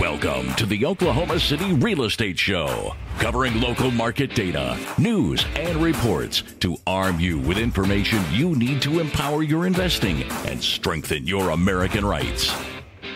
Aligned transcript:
Welcome 0.00 0.54
to 0.54 0.64
the 0.64 0.86
Oklahoma 0.86 1.38
City 1.38 1.74
Real 1.74 2.04
Estate 2.04 2.38
Show, 2.38 2.94
covering 3.18 3.60
local 3.60 3.90
market 3.90 4.34
data, 4.34 4.78
news, 4.96 5.44
and 5.56 5.76
reports 5.76 6.42
to 6.60 6.78
arm 6.86 7.20
you 7.20 7.38
with 7.38 7.58
information 7.58 8.22
you 8.30 8.56
need 8.56 8.80
to 8.80 8.98
empower 8.98 9.42
your 9.42 9.66
investing 9.66 10.22
and 10.46 10.64
strengthen 10.64 11.26
your 11.26 11.50
American 11.50 12.02
rights. 12.02 12.50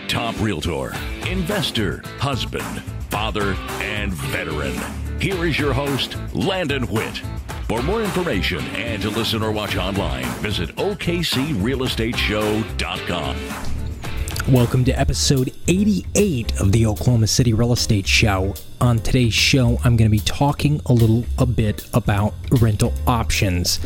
Top 0.09 0.39
realtor, 0.43 0.93
investor, 1.27 2.03
husband, 2.19 2.83
father, 3.09 3.55
and 3.81 4.13
veteran. 4.13 4.79
Here 5.19 5.47
is 5.47 5.59
your 5.59 5.73
host, 5.73 6.19
Landon 6.35 6.87
Witt. 6.89 7.17
For 7.67 7.83
more 7.83 8.03
information 8.03 8.61
and 8.77 9.01
to 9.01 9.09
listen 9.09 9.43
or 9.43 9.53
watch 9.53 9.79
online, 9.79 10.27
visit 10.43 10.77
OKCRealEstateShow.com. 10.77 13.74
Welcome 14.49 14.85
to 14.85 14.93
episode 14.93 15.55
88 15.69 16.61
of 16.61 16.71
the 16.71 16.85
Oklahoma 16.85 17.27
City 17.27 17.55
Real 17.55 17.73
Estate 17.73 18.07
Show. 18.07 18.55
On 18.79 18.99
today's 18.99 19.33
show, 19.33 19.79
I'm 19.83 19.97
going 19.97 20.11
to 20.11 20.15
be 20.15 20.19
talking 20.19 20.83
a 20.85 20.93
little 20.93 21.25
a 21.39 21.47
bit 21.47 21.89
about 21.95 22.35
rental 22.61 22.93
options. 23.07 23.81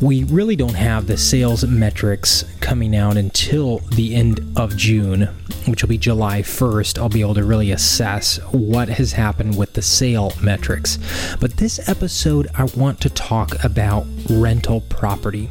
We 0.00 0.24
really 0.24 0.56
don't 0.56 0.74
have 0.74 1.06
the 1.06 1.16
sales 1.16 1.64
metrics 1.64 2.44
coming 2.58 2.96
out 2.96 3.16
until 3.16 3.78
the 3.78 4.16
end 4.16 4.40
of 4.56 4.76
June, 4.76 5.28
which 5.66 5.84
will 5.84 5.88
be 5.88 5.98
July 5.98 6.42
1st. 6.42 6.98
I'll 6.98 7.08
be 7.08 7.20
able 7.20 7.34
to 7.34 7.44
really 7.44 7.70
assess 7.70 8.38
what 8.50 8.88
has 8.88 9.12
happened 9.12 9.56
with 9.56 9.74
the 9.74 9.82
sale 9.82 10.32
metrics. 10.42 10.98
But 11.40 11.58
this 11.58 11.88
episode, 11.88 12.48
I 12.56 12.64
want 12.64 13.00
to 13.02 13.08
talk 13.08 13.62
about 13.62 14.04
rental 14.28 14.80
property 14.80 15.48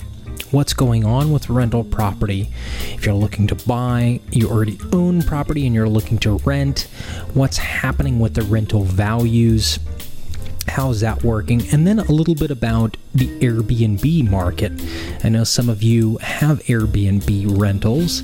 what's 0.51 0.73
going 0.73 1.05
on 1.05 1.31
with 1.31 1.49
rental 1.49 1.83
property. 1.83 2.49
If 2.93 3.05
you're 3.05 3.15
looking 3.15 3.47
to 3.47 3.55
buy, 3.67 4.19
you 4.31 4.49
already 4.49 4.79
own 4.93 5.21
property 5.21 5.65
and 5.65 5.75
you're 5.75 5.89
looking 5.89 6.17
to 6.19 6.38
rent, 6.39 6.88
what's 7.33 7.57
happening 7.57 8.19
with 8.19 8.33
the 8.33 8.43
rental 8.43 8.83
values, 8.83 9.79
how's 10.67 11.01
that 11.01 11.23
working, 11.23 11.67
and 11.71 11.87
then 11.87 11.99
a 11.99 12.11
little 12.11 12.35
bit 12.35 12.51
about 12.51 12.97
the 13.15 13.27
Airbnb 13.39 14.29
market. 14.29 14.71
I 15.23 15.29
know 15.29 15.43
some 15.43 15.69
of 15.69 15.81
you 15.81 16.17
have 16.17 16.59
Airbnb 16.63 17.59
rentals, 17.59 18.23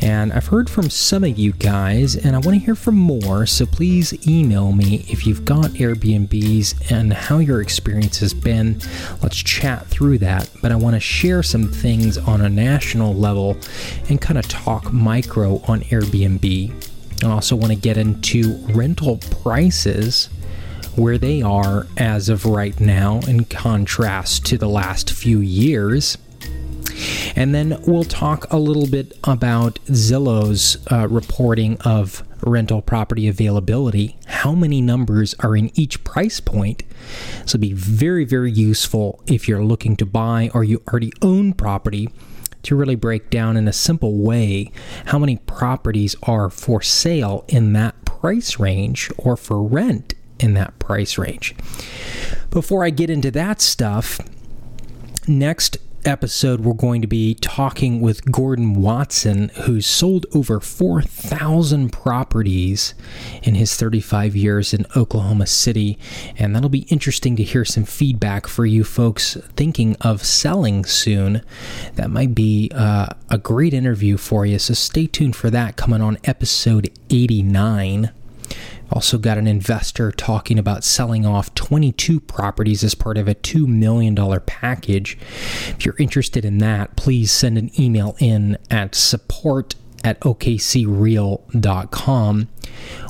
and 0.00 0.32
I've 0.32 0.46
heard 0.46 0.70
from 0.70 0.88
some 0.88 1.24
of 1.24 1.38
you 1.38 1.52
guys, 1.52 2.16
and 2.16 2.34
I 2.34 2.38
want 2.38 2.58
to 2.58 2.64
hear 2.64 2.74
from 2.74 2.94
more. 2.94 3.44
So 3.46 3.66
please 3.66 4.26
email 4.26 4.72
me 4.72 5.04
if 5.08 5.26
you've 5.26 5.44
got 5.44 5.72
Airbnbs 5.72 6.90
and 6.90 7.12
how 7.12 7.38
your 7.38 7.60
experience 7.60 8.18
has 8.20 8.32
been. 8.32 8.80
Let's 9.22 9.36
chat 9.36 9.86
through 9.86 10.18
that. 10.18 10.50
But 10.62 10.72
I 10.72 10.76
want 10.76 10.94
to 10.94 11.00
share 11.00 11.42
some 11.42 11.68
things 11.68 12.16
on 12.16 12.40
a 12.40 12.48
national 12.48 13.14
level 13.14 13.56
and 14.08 14.20
kind 14.20 14.38
of 14.38 14.48
talk 14.48 14.92
micro 14.92 15.58
on 15.68 15.80
Airbnb. 15.82 16.72
I 17.22 17.26
also 17.30 17.54
want 17.56 17.72
to 17.72 17.78
get 17.78 17.98
into 17.98 18.56
rental 18.72 19.18
prices 19.42 20.30
where 20.96 21.18
they 21.18 21.42
are 21.42 21.86
as 21.96 22.28
of 22.28 22.44
right 22.44 22.78
now 22.80 23.20
in 23.26 23.44
contrast 23.44 24.46
to 24.46 24.58
the 24.58 24.68
last 24.68 25.12
few 25.12 25.40
years. 25.40 26.18
And 27.36 27.54
then 27.54 27.80
we'll 27.86 28.04
talk 28.04 28.52
a 28.52 28.58
little 28.58 28.86
bit 28.86 29.16
about 29.24 29.78
Zillow's 29.86 30.76
uh, 30.90 31.08
reporting 31.08 31.78
of 31.82 32.22
rental 32.42 32.82
property 32.82 33.28
availability. 33.28 34.16
How 34.26 34.52
many 34.52 34.80
numbers 34.80 35.34
are 35.40 35.56
in 35.56 35.70
each 35.78 36.02
price 36.04 36.40
point? 36.40 36.82
So, 37.46 37.58
be 37.58 37.72
very, 37.72 38.24
very 38.24 38.50
useful 38.50 39.22
if 39.26 39.48
you're 39.48 39.64
looking 39.64 39.96
to 39.96 40.06
buy 40.06 40.50
or 40.54 40.64
you 40.64 40.82
already 40.88 41.12
own 41.22 41.52
property 41.52 42.08
to 42.62 42.76
really 42.76 42.94
break 42.96 43.30
down 43.30 43.56
in 43.56 43.66
a 43.66 43.72
simple 43.72 44.18
way 44.18 44.70
how 45.06 45.18
many 45.18 45.36
properties 45.36 46.14
are 46.24 46.50
for 46.50 46.82
sale 46.82 47.44
in 47.48 47.72
that 47.72 48.04
price 48.04 48.58
range 48.58 49.10
or 49.16 49.36
for 49.36 49.62
rent 49.62 50.12
in 50.40 50.54
that 50.54 50.78
price 50.78 51.18
range. 51.18 51.54
Before 52.50 52.84
I 52.84 52.90
get 52.90 53.10
into 53.10 53.30
that 53.30 53.60
stuff, 53.60 54.20
next 55.28 55.78
episode, 56.04 56.60
we're 56.60 56.72
going 56.72 57.02
to 57.02 57.06
be 57.06 57.34
talking 57.34 58.00
with 58.00 58.30
Gordon 58.30 58.74
Watson, 58.74 59.50
who's 59.62 59.86
sold 59.86 60.26
over 60.34 60.60
4,000 60.60 61.92
properties 61.92 62.94
in 63.42 63.54
his 63.54 63.76
35 63.76 64.36
years 64.36 64.72
in 64.72 64.86
Oklahoma 64.96 65.46
City. 65.46 65.98
And 66.36 66.54
that'll 66.54 66.68
be 66.68 66.86
interesting 66.88 67.36
to 67.36 67.42
hear 67.42 67.64
some 67.64 67.84
feedback 67.84 68.46
for 68.46 68.66
you 68.66 68.84
folks 68.84 69.36
thinking 69.56 69.96
of 70.00 70.24
selling 70.24 70.84
soon. 70.84 71.42
That 71.94 72.10
might 72.10 72.34
be 72.34 72.70
uh, 72.74 73.08
a 73.28 73.38
great 73.38 73.74
interview 73.74 74.16
for 74.16 74.46
you. 74.46 74.58
So 74.58 74.74
stay 74.74 75.06
tuned 75.06 75.36
for 75.36 75.50
that 75.50 75.76
coming 75.76 76.00
on 76.00 76.18
episode 76.24 76.90
89. 77.10 78.10
Also, 78.92 79.18
got 79.18 79.38
an 79.38 79.46
investor 79.46 80.10
talking 80.10 80.58
about 80.58 80.82
selling 80.84 81.24
off 81.24 81.54
22 81.54 82.20
properties 82.20 82.82
as 82.82 82.94
part 82.94 83.16
of 83.16 83.28
a 83.28 83.34
$2 83.34 83.66
million 83.66 84.16
package. 84.46 85.16
If 85.68 85.84
you're 85.84 85.96
interested 85.98 86.44
in 86.44 86.58
that, 86.58 86.96
please 86.96 87.30
send 87.30 87.56
an 87.56 87.70
email 87.78 88.16
in 88.18 88.58
at 88.70 88.94
support 88.94 89.76
at 90.02 90.18
okcreal.com. 90.20 91.38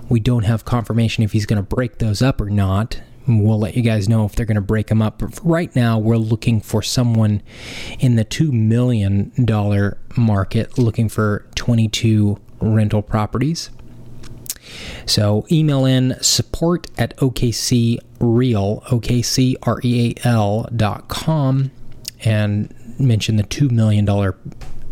We 0.08 0.20
don't 0.20 0.44
have 0.44 0.64
confirmation 0.64 1.22
if 1.24 1.32
he's 1.32 1.46
going 1.46 1.62
to 1.62 1.76
break 1.76 1.98
those 1.98 2.20
up 2.22 2.40
or 2.40 2.50
not. 2.50 3.00
We'll 3.26 3.58
let 3.60 3.76
you 3.76 3.82
guys 3.82 4.08
know 4.08 4.24
if 4.24 4.32
they're 4.34 4.46
going 4.46 4.56
to 4.56 4.60
break 4.60 4.88
them 4.88 5.00
up. 5.00 5.18
But 5.18 5.38
right 5.44 5.74
now, 5.76 5.98
we're 5.98 6.16
looking 6.16 6.60
for 6.60 6.82
someone 6.82 7.42
in 8.00 8.16
the 8.16 8.24
$2 8.24 8.50
million 8.50 9.32
market 10.16 10.78
looking 10.78 11.08
for 11.08 11.46
22 11.54 12.38
rental 12.60 13.02
properties. 13.02 13.70
So 15.06 15.46
email 15.50 15.84
in 15.84 16.16
support 16.20 16.88
at 16.98 17.16
OKCReal, 17.18 18.92
O-K-C-R-E-A-L 18.92 20.68
dot 20.76 21.08
com 21.08 21.70
and 22.24 22.74
mention 22.98 23.36
the 23.36 23.44
$2 23.44 23.70
million 23.70 24.06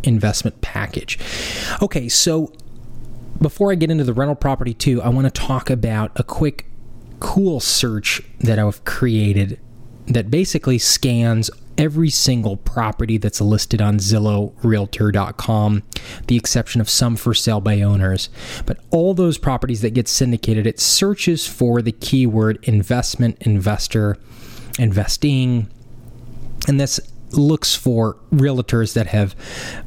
investment 0.03 0.61
package. 0.61 1.19
Okay, 1.83 2.09
so 2.09 2.53
before 3.41 3.71
I 3.71 3.75
get 3.75 3.91
into 3.91 4.05
the 4.05 4.15
rental 4.15 4.34
property 4.34 4.75
too, 4.75 5.03
I 5.03 5.09
want 5.09 5.27
to 5.27 5.31
talk 5.31 5.71
about 5.71 6.10
a 6.16 6.25
quick 6.25 6.66
cool 7.21 7.60
search 7.60 8.22
that 8.41 8.59
I've 8.59 8.84
created 8.84 9.60
that 10.06 10.31
basically 10.31 10.78
scans 10.78 11.50
every 11.78 12.11
single 12.11 12.56
property 12.56 13.16
that's 13.16 13.41
listed 13.41 13.81
on 13.81 13.99
Zillow, 13.99 14.53
Realtor.com, 14.62 15.84
the 16.27 16.37
exception 16.37 16.81
of 16.81 16.91
some 16.91 17.16
for 17.16 17.33
sale 17.33 17.61
by 17.61 17.81
owners. 17.81 18.28
But 18.66 18.78
all 18.91 19.15
those 19.15 19.39
properties 19.39 19.81
that 19.83 19.94
get 19.94 20.09
syndicated, 20.09 20.66
it 20.66 20.81
searches 20.81 21.47
for 21.47 21.81
the 21.81 21.93
keyword 21.93 22.59
investment, 22.65 23.39
investor, 23.41 24.19
investing, 24.78 25.71
and 26.66 26.81
this 26.81 27.00
looks 27.31 27.75
for 27.75 28.16
realtors 28.33 28.95
that 28.95 29.06
have 29.09 29.37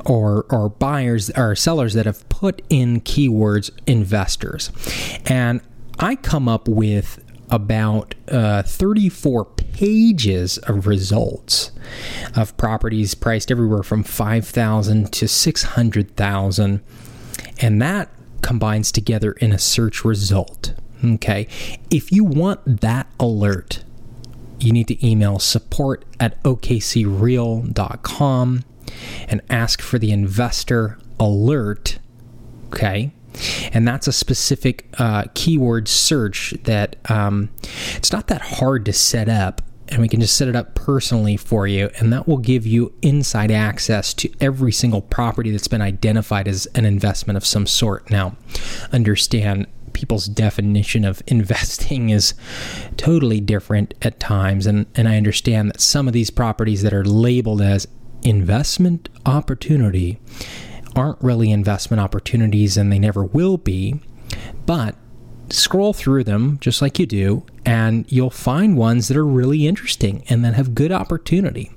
or 0.06 0.46
or 0.52 0.70
buyers 0.70 1.32
or 1.32 1.56
sellers 1.56 1.94
that 1.96 2.06
have 2.06 2.28
put 2.30 2.62
in 2.70 3.02
keywords 3.02 3.72
investors 3.88 4.72
and 5.26 5.60
i 5.98 6.16
come 6.16 6.48
up 6.48 6.68
with 6.68 7.20
about 7.50 8.14
uh, 8.30 8.62
34 8.62 9.46
pages 9.74 10.58
of 10.60 10.88
results 10.88 11.72
of 12.36 12.56
properties 12.58 13.16
priced 13.16 13.52
everywhere 13.52 13.84
from 13.84 14.04
5,000 14.04 15.12
to 15.14 15.28
600,000 15.28 16.82
and 17.60 17.82
that 17.82 18.10
combines 18.42 18.92
together 18.92 19.34
in 19.34 19.52
a 19.52 19.60
search 19.60 20.04
result. 20.04 20.74
Okay. 21.04 21.48
If 21.90 22.12
you 22.12 22.24
want 22.24 22.82
that 22.82 23.08
alert, 23.20 23.84
you 24.60 24.72
need 24.72 24.88
to 24.90 25.08
email 25.08 25.40
support 25.40 26.06
at 26.20 26.42
okcreal.com 26.44 27.74
and 29.28 29.42
ask 29.50 29.82
for 29.82 29.98
the 29.98 30.12
investor 30.12 31.00
alert. 31.20 31.98
Okay 32.68 33.12
and 33.74 33.88
that's 33.88 34.08
a 34.08 34.12
specific 34.12 34.88
uh, 34.98 35.26
keyword 35.34 35.88
search 35.88 36.54
that 36.64 36.96
um, 37.10 37.50
it's 37.96 38.12
not 38.12 38.28
that 38.28 38.42
hard 38.42 38.86
to 38.86 38.94
set 38.94 39.30
up 39.30 39.62
and 39.88 40.02
we 40.02 40.08
can 40.08 40.22
just 40.22 40.38
set 40.38 40.48
it 40.48 40.56
up 40.56 40.74
personally 40.74 41.36
for 41.36 41.68
you 41.68 41.90
and 42.00 42.14
that 42.14 42.28
will 42.28 42.38
give 42.38 42.66
you 42.66 42.94
inside 43.02 43.52
access 43.52 44.14
to 44.14 44.30
every 44.40 44.72
single 44.72 45.02
property 45.02 45.52
that's 45.52 45.68
been 45.68 45.82
identified 45.82 46.48
as 46.48 46.66
an 46.68 46.86
investment 46.86 47.36
of 47.36 47.46
some 47.46 47.68
sort. 47.68 48.10
Now 48.10 48.38
understand 48.94 49.68
people's 49.94 50.28
definition 50.28 51.04
of 51.04 51.22
investing 51.28 52.10
is 52.10 52.34
totally 52.98 53.42
different 53.42 53.94
at 54.02 54.20
times 54.22 54.66
and, 54.66 54.86
and 54.96 55.08
i 55.08 55.18
understand 55.18 55.70
that 55.70 55.82
some 55.82 56.08
of 56.08 56.14
these 56.14 56.30
properties 56.30 56.82
that 56.82 56.94
are 56.94 57.04
labeled 57.04 57.62
as 57.62 57.88
investment 58.24 59.10
opportunity 59.26 60.18
aren't 60.96 61.22
really 61.22 61.52
investment 61.52 62.00
opportunities 62.00 62.78
and 62.78 62.92
they 62.92 63.00
never 63.00 63.24
will 63.24 63.58
be. 63.58 64.00
But 64.66 64.96
scroll 65.50 65.94
through 65.94 66.24
them 66.24 66.58
just 66.62 66.82
like 66.82 67.00
you 67.00 67.06
do, 67.06 67.46
and 67.66 68.10
you'll 68.12 68.30
find 68.30 68.78
ones 68.78 69.08
that 69.08 69.18
are 69.18 69.26
really 69.26 69.68
interesting 69.68 70.24
and 70.30 70.44
that 70.46 70.54
have 70.54 70.76
good 70.76 70.92
opportunity. 70.92 71.72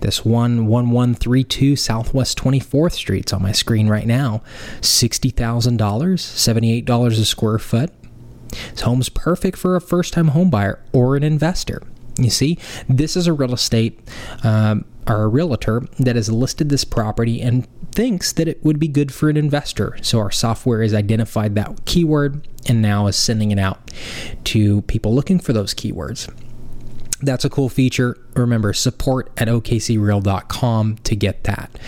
This 0.00 0.24
one, 0.24 0.66
1132 0.66 1.76
Southwest 1.76 2.38
24th 2.38 2.92
Street, 2.92 3.20
it's 3.20 3.32
on 3.32 3.42
my 3.42 3.52
screen 3.52 3.88
right 3.88 4.06
now. 4.06 4.42
$60,000, 4.80 5.76
$78 5.76 7.06
a 7.06 7.24
square 7.24 7.58
foot. 7.58 7.90
This 8.72 8.80
home's 8.80 9.08
perfect 9.08 9.58
for 9.58 9.76
a 9.76 9.80
first 9.80 10.12
time 10.12 10.30
homebuyer 10.30 10.78
or 10.92 11.16
an 11.16 11.22
investor. 11.22 11.82
You 12.18 12.30
see, 12.30 12.58
this 12.88 13.16
is 13.16 13.26
a 13.26 13.32
real 13.32 13.54
estate 13.54 14.00
um, 14.42 14.84
or 15.06 15.22
a 15.22 15.28
realtor 15.28 15.82
that 15.98 16.16
has 16.16 16.30
listed 16.30 16.68
this 16.68 16.84
property 16.84 17.40
and 17.40 17.66
thinks 17.92 18.32
that 18.32 18.48
it 18.48 18.62
would 18.64 18.78
be 18.78 18.88
good 18.88 19.12
for 19.12 19.28
an 19.28 19.36
investor. 19.36 19.96
So 20.02 20.18
our 20.18 20.30
software 20.30 20.82
has 20.82 20.94
identified 20.94 21.54
that 21.56 21.84
keyword 21.84 22.46
and 22.66 22.80
now 22.82 23.06
is 23.06 23.16
sending 23.16 23.50
it 23.50 23.58
out 23.58 23.90
to 24.44 24.82
people 24.82 25.14
looking 25.14 25.38
for 25.38 25.52
those 25.52 25.74
keywords. 25.74 26.32
That's 27.22 27.44
a 27.44 27.50
cool 27.50 27.68
feature. 27.68 28.16
Remember, 28.34 28.72
support 28.72 29.30
at 29.36 29.48
okcreal.com 29.48 30.96
to 30.96 31.16
get 31.16 31.44
that. 31.44 31.78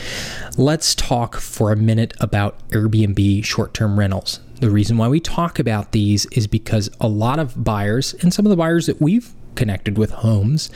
Let's 0.59 0.95
talk 0.95 1.37
for 1.37 1.73
a 1.73 1.77
minute 1.77 2.15
about 2.21 2.69
Airbnb 2.69 3.45
short 3.45 3.73
term 3.73 3.99
rentals. 3.99 4.41
The 4.61 4.71
reason 4.71 4.99
why 4.99 5.09
we 5.09 5.21
talk 5.21 5.59
about 5.59 5.93
these 5.93 6.27
is 6.27 6.47
because 6.47 6.91
a 7.01 7.09
lot 7.09 7.39
of 7.39 7.65
buyers, 7.65 8.15
and 8.21 8.33
some 8.33 8.45
of 8.45 8.51
the 8.51 8.57
buyers 8.57 8.87
that 8.87 9.01
we've 9.01 9.33
connected 9.55 9.99
with 9.99 10.11
homes 10.11 10.71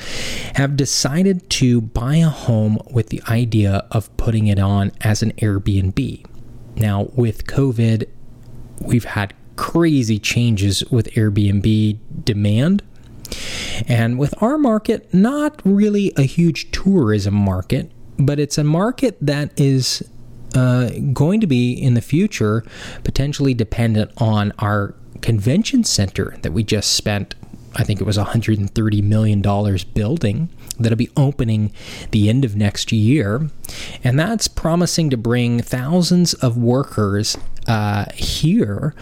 have 0.54 0.76
decided 0.76 1.48
to 1.50 1.80
buy 1.80 2.16
a 2.16 2.28
home 2.28 2.78
with 2.90 3.08
the 3.08 3.22
idea 3.28 3.86
of 3.90 4.14
putting 4.16 4.46
it 4.46 4.58
on 4.58 4.92
as 5.00 5.22
an 5.22 5.32
Airbnb. 5.32 6.24
Now, 6.76 7.04
with 7.14 7.46
COVID, 7.46 8.06
we've 8.80 9.04
had 9.04 9.34
crazy 9.56 10.18
changes 10.18 10.84
with 10.90 11.10
Airbnb 11.12 11.98
demand. 12.24 12.82
And 13.88 14.18
with 14.18 14.40
our 14.42 14.58
market, 14.58 15.12
not 15.12 15.60
really 15.64 16.12
a 16.16 16.22
huge 16.22 16.70
tourism 16.70 17.34
market, 17.34 17.90
but 18.18 18.38
it's 18.38 18.58
a 18.58 18.64
market 18.64 19.16
that 19.20 19.58
is 19.58 20.08
uh, 20.54 20.90
going 21.12 21.40
to 21.40 21.46
be 21.46 21.72
in 21.72 21.94
the 21.94 22.00
future 22.00 22.64
potentially 23.04 23.52
dependent 23.52 24.10
on 24.18 24.52
our 24.58 24.94
convention 25.20 25.84
center 25.84 26.36
that 26.42 26.52
we 26.52 26.62
just 26.62 26.92
spent 26.92 27.34
I 27.76 27.84
think 27.84 28.00
it 28.00 28.04
was 28.04 28.16
$130 28.16 29.02
million 29.02 29.42
building 29.94 30.48
that'll 30.78 30.96
be 30.96 31.10
opening 31.16 31.72
the 32.10 32.28
end 32.28 32.44
of 32.44 32.56
next 32.56 32.90
year. 32.90 33.50
And 34.02 34.18
that's 34.18 34.48
promising 34.48 35.10
to 35.10 35.16
bring 35.16 35.60
thousands 35.60 36.34
of 36.34 36.56
workers 36.56 37.36
uh, 37.66 38.06
here 38.14 38.94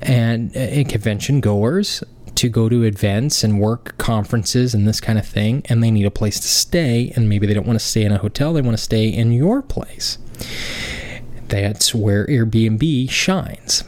and 0.00 0.56
uh, 0.56 0.84
convention 0.88 1.40
goers 1.40 2.02
to 2.34 2.48
go 2.48 2.68
to 2.68 2.82
events 2.82 3.44
and 3.44 3.60
work 3.60 3.96
conferences 3.98 4.74
and 4.74 4.88
this 4.88 5.00
kind 5.00 5.18
of 5.18 5.26
thing. 5.26 5.62
And 5.68 5.82
they 5.82 5.90
need 5.90 6.06
a 6.06 6.10
place 6.10 6.40
to 6.40 6.48
stay. 6.48 7.12
And 7.14 7.28
maybe 7.28 7.46
they 7.46 7.54
don't 7.54 7.66
want 7.66 7.78
to 7.78 7.84
stay 7.84 8.02
in 8.02 8.12
a 8.12 8.18
hotel, 8.18 8.52
they 8.52 8.62
want 8.62 8.76
to 8.76 8.82
stay 8.82 9.08
in 9.08 9.32
your 9.32 9.62
place. 9.62 10.18
That's 11.48 11.94
where 11.94 12.26
Airbnb 12.26 13.10
shines. 13.10 13.84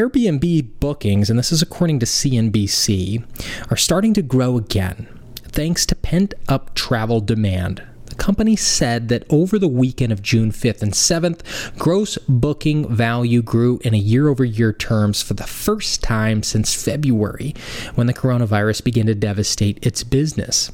Airbnb 0.00 0.80
bookings, 0.80 1.28
and 1.28 1.38
this 1.38 1.52
is 1.52 1.60
according 1.60 1.98
to 1.98 2.06
CNBC, 2.06 3.22
are 3.70 3.76
starting 3.76 4.14
to 4.14 4.22
grow 4.22 4.56
again 4.56 5.06
thanks 5.42 5.84
to 5.84 5.94
pent 5.94 6.32
up 6.48 6.74
travel 6.74 7.20
demand. 7.20 7.82
The 8.06 8.14
company 8.14 8.56
said 8.56 9.10
that 9.10 9.26
over 9.28 9.58
the 9.58 9.68
weekend 9.68 10.10
of 10.10 10.22
June 10.22 10.52
5th 10.52 10.80
and 10.80 10.92
7th, 10.94 11.76
gross 11.78 12.16
booking 12.26 12.88
value 12.88 13.42
grew 13.42 13.78
in 13.84 13.92
a 13.92 13.98
year 13.98 14.28
over 14.28 14.42
year 14.42 14.72
terms 14.72 15.20
for 15.20 15.34
the 15.34 15.46
first 15.46 16.02
time 16.02 16.42
since 16.42 16.82
February 16.82 17.54
when 17.94 18.06
the 18.06 18.14
coronavirus 18.14 18.82
began 18.82 19.04
to 19.04 19.14
devastate 19.14 19.84
its 19.84 20.02
business. 20.02 20.72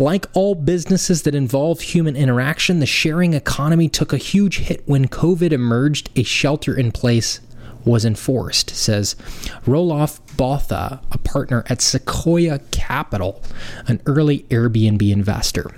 Like 0.00 0.26
all 0.34 0.56
businesses 0.56 1.22
that 1.22 1.36
involve 1.36 1.80
human 1.80 2.16
interaction, 2.16 2.80
the 2.80 2.86
sharing 2.86 3.34
economy 3.34 3.88
took 3.88 4.12
a 4.12 4.16
huge 4.16 4.58
hit 4.58 4.82
when 4.86 5.06
COVID 5.06 5.52
emerged 5.52 6.10
a 6.16 6.24
shelter 6.24 6.76
in 6.76 6.90
place 6.90 7.40
was 7.84 8.04
enforced, 8.04 8.70
says 8.70 9.14
Roelof 9.66 10.20
Botha, 10.36 11.00
a 11.10 11.18
partner 11.18 11.64
at 11.68 11.80
Sequoia 11.80 12.58
Capital, 12.70 13.42
an 13.86 14.00
early 14.06 14.40
Airbnb 14.50 15.10
investor. 15.10 15.70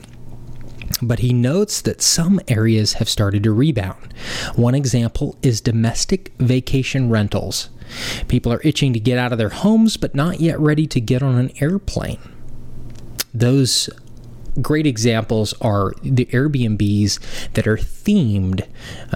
But 1.02 1.20
he 1.20 1.32
notes 1.32 1.80
that 1.82 2.02
some 2.02 2.40
areas 2.48 2.94
have 2.94 3.08
started 3.08 3.42
to 3.44 3.52
rebound. 3.52 4.14
One 4.54 4.74
example 4.74 5.36
is 5.42 5.60
domestic 5.60 6.32
vacation 6.38 7.10
rentals. 7.10 7.70
People 8.28 8.52
are 8.52 8.60
itching 8.62 8.92
to 8.92 9.00
get 9.00 9.18
out 9.18 9.32
of 9.32 9.38
their 9.38 9.48
homes, 9.50 9.96
but 9.96 10.14
not 10.14 10.40
yet 10.40 10.58
ready 10.58 10.86
to 10.86 11.00
get 11.00 11.22
on 11.22 11.36
an 11.36 11.50
airplane. 11.60 12.20
Those 13.32 13.90
great 14.60 14.86
examples 14.86 15.54
are 15.60 15.92
the 16.02 16.26
Airbnbs 16.26 17.52
that 17.52 17.66
are 17.66 17.76
themed, 17.76 18.66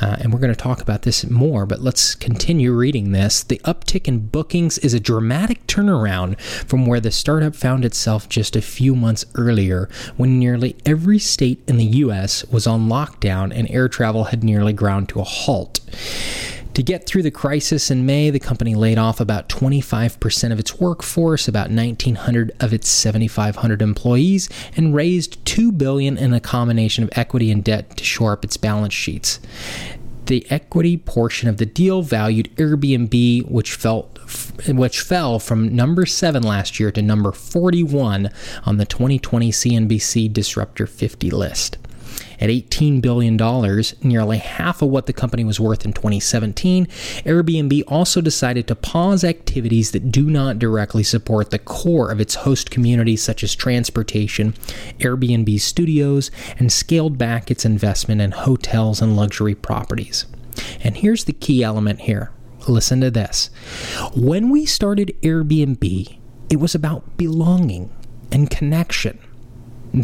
uh, 0.01 0.17
and 0.21 0.33
we're 0.33 0.41
going 0.41 0.55
to 0.55 0.61
talk 0.61 0.81
about 0.81 1.03
this 1.03 1.29
more, 1.29 1.67
but 1.67 1.81
let's 1.81 2.15
continue 2.15 2.73
reading 2.73 3.13
this. 3.13 3.43
The 3.43 3.61
uptick 3.65 4.09
in 4.09 4.29
bookings 4.29 4.79
is 4.79 4.95
a 4.95 5.01
dramatic 5.01 5.67
turnaround 5.67 6.41
from 6.41 6.87
where 6.87 7.01
the 7.01 7.11
startup 7.11 7.55
found 7.55 7.85
itself 7.85 8.29
just 8.29 8.57
a 8.57 8.63
few 8.63 8.95
months 8.95 9.25
earlier 9.35 9.89
when 10.17 10.39
nearly 10.39 10.77
every 10.85 11.19
state 11.19 11.63
in 11.67 11.77
the 11.77 11.85
U.S. 11.85 12.45
was 12.47 12.67
on 12.67 12.89
lockdown 12.89 13.53
and 13.55 13.71
air 13.71 13.89
travel 13.89 14.25
had 14.25 14.43
nearly 14.45 14.73
ground 14.73 15.09
to 15.11 15.21
a 15.21 15.25
halt. 15.25 15.81
To 16.75 16.83
get 16.83 17.07
through 17.07 17.25
the 17.25 17.31
crisis 17.31 17.91
in 17.91 18.07
May, 18.07 18.31
the 18.31 18.39
company 18.39 18.77
laid 18.77 18.99
off 18.99 19.19
about 19.19 19.49
25% 19.49 20.53
of 20.53 20.61
its 20.61 20.79
workforce, 20.79 21.49
about 21.49 21.71
1900 21.71 22.53
of 22.61 22.73
its 22.73 22.89
7500 22.89 23.83
employees, 23.83 24.49
and 24.77 24.95
raised 24.95 25.45
2 25.45 25.73
billion 25.73 26.17
in 26.17 26.33
a 26.33 26.41
combination 26.41 27.03
of 27.03 27.11
equity 27.15 27.51
and 27.51 27.65
debt 27.65 27.97
to 27.97 28.05
shore 28.05 28.33
up 28.33 28.45
its 28.45 28.57
balance 28.57 28.95
sheets. 28.95 29.41
The 30.27 30.47
equity 30.51 30.99
portion 30.99 31.49
of 31.49 31.57
the 31.57 31.67
deal 31.67 32.03
valued 32.03 32.55
Airbnb, 32.57 33.51
which 33.51 33.75
felt 33.75 34.19
which 34.69 35.01
fell 35.01 35.39
from 35.39 35.75
number 35.75 36.05
7 36.05 36.43
last 36.43 36.79
year 36.79 36.93
to 36.93 37.01
number 37.01 37.33
41 37.33 38.31
on 38.67 38.77
the 38.77 38.85
2020 38.85 39.51
CNBC 39.51 40.31
Disruptor 40.31 40.87
50 40.87 41.31
list. 41.31 41.79
At 42.41 42.51
$18 42.51 43.01
billion, 43.01 43.37
nearly 44.03 44.39
half 44.39 44.83
of 44.83 44.89
what 44.89 45.07
the 45.07 45.13
company 45.13 45.45
was 45.45 45.59
worth 45.59 45.85
in 45.85 45.93
2017, 45.93 46.87
Airbnb 46.87 47.83
also 47.89 48.21
decided 48.21 48.67
to 48.69 48.75
pause 48.75 49.25
activities 49.25 49.91
that 49.93 50.13
do 50.13 50.31
not 50.31 50.59
directly 50.59 51.03
support 51.03 51.51
the 51.51 51.59
core 51.59 52.11
of 52.11 52.21
its 52.21 52.37
host 52.37 52.71
community, 52.71 53.17
such 53.17 53.43
as 53.43 53.55
transportation, 53.55 54.53
Airbnb 55.01 55.61
studios, 55.61 56.31
and 56.59 56.73
scaled 56.73 57.19
back 57.19 57.51
its 57.51 57.65
investment 57.65 58.21
in 58.21 58.33
hotels 58.33 59.03
and 59.03 59.17
luxury 59.17 59.55
properties. 59.55 60.27
And 60.83 60.97
here's 60.97 61.25
the 61.25 61.33
key 61.33 61.63
element 61.63 62.03
here 62.03 62.31
listen 62.69 63.01
to 63.01 63.11
this. 63.11 63.49
When 64.15 64.51
we 64.51 64.67
started 64.67 65.17
Airbnb, 65.23 66.19
it 66.51 66.61
was 66.61 66.75
about 66.75 67.17
belonging 67.17 67.91
and 68.31 68.51
connection. 68.51 69.19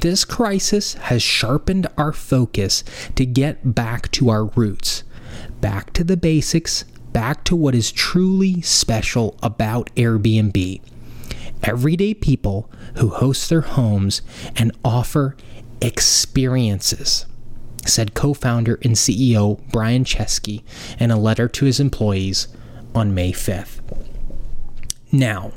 This 0.00 0.24
crisis 0.24 0.94
has 0.94 1.22
sharpened 1.22 1.86
our 1.96 2.12
focus 2.12 2.82
to 3.14 3.24
get 3.24 3.76
back 3.76 4.10
to 4.10 4.28
our 4.28 4.46
roots, 4.46 5.04
back 5.60 5.92
to 5.92 6.02
the 6.02 6.16
basics, 6.16 6.82
back 7.12 7.44
to 7.44 7.54
what 7.54 7.76
is 7.76 7.92
truly 7.92 8.60
special 8.60 9.38
about 9.40 9.94
Airbnb. 9.94 10.80
Everyday 11.62 12.12
people 12.12 12.68
who 12.96 13.10
host 13.10 13.48
their 13.48 13.60
homes 13.60 14.20
and 14.56 14.76
offer 14.84 15.36
experiences, 15.80 17.26
said 17.86 18.14
co 18.14 18.34
founder 18.34 18.80
and 18.82 18.96
CEO 18.96 19.60
Brian 19.70 20.02
Chesky 20.02 20.64
in 20.98 21.12
a 21.12 21.16
letter 21.16 21.46
to 21.46 21.66
his 21.66 21.78
employees 21.78 22.48
on 22.96 23.14
May 23.14 23.30
5th. 23.30 23.78
Now, 25.12 25.52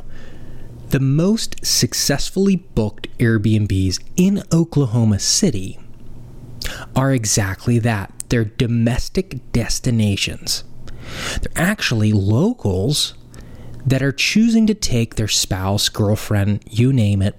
the 0.90 1.00
most 1.00 1.66
successfully 1.66 2.56
booked 2.56 3.08
Airbnbs 3.18 4.00
in 4.16 4.44
Oklahoma 4.54 5.20
City 5.20 5.80
are 6.96 7.14
exactly 7.14 7.80
that. 7.80 8.14
They're 8.30 8.46
domestic 8.46 9.52
destinations. 9.52 10.64
They're 11.42 11.64
actually 11.64 12.14
locals 12.14 13.14
that 13.86 14.02
are 14.02 14.12
choosing 14.12 14.68
to 14.68 14.74
take 14.74 15.16
their 15.16 15.28
spouse, 15.28 15.88
girlfriend, 15.90 16.64
you 16.70 16.92
name 16.92 17.22
it, 17.22 17.36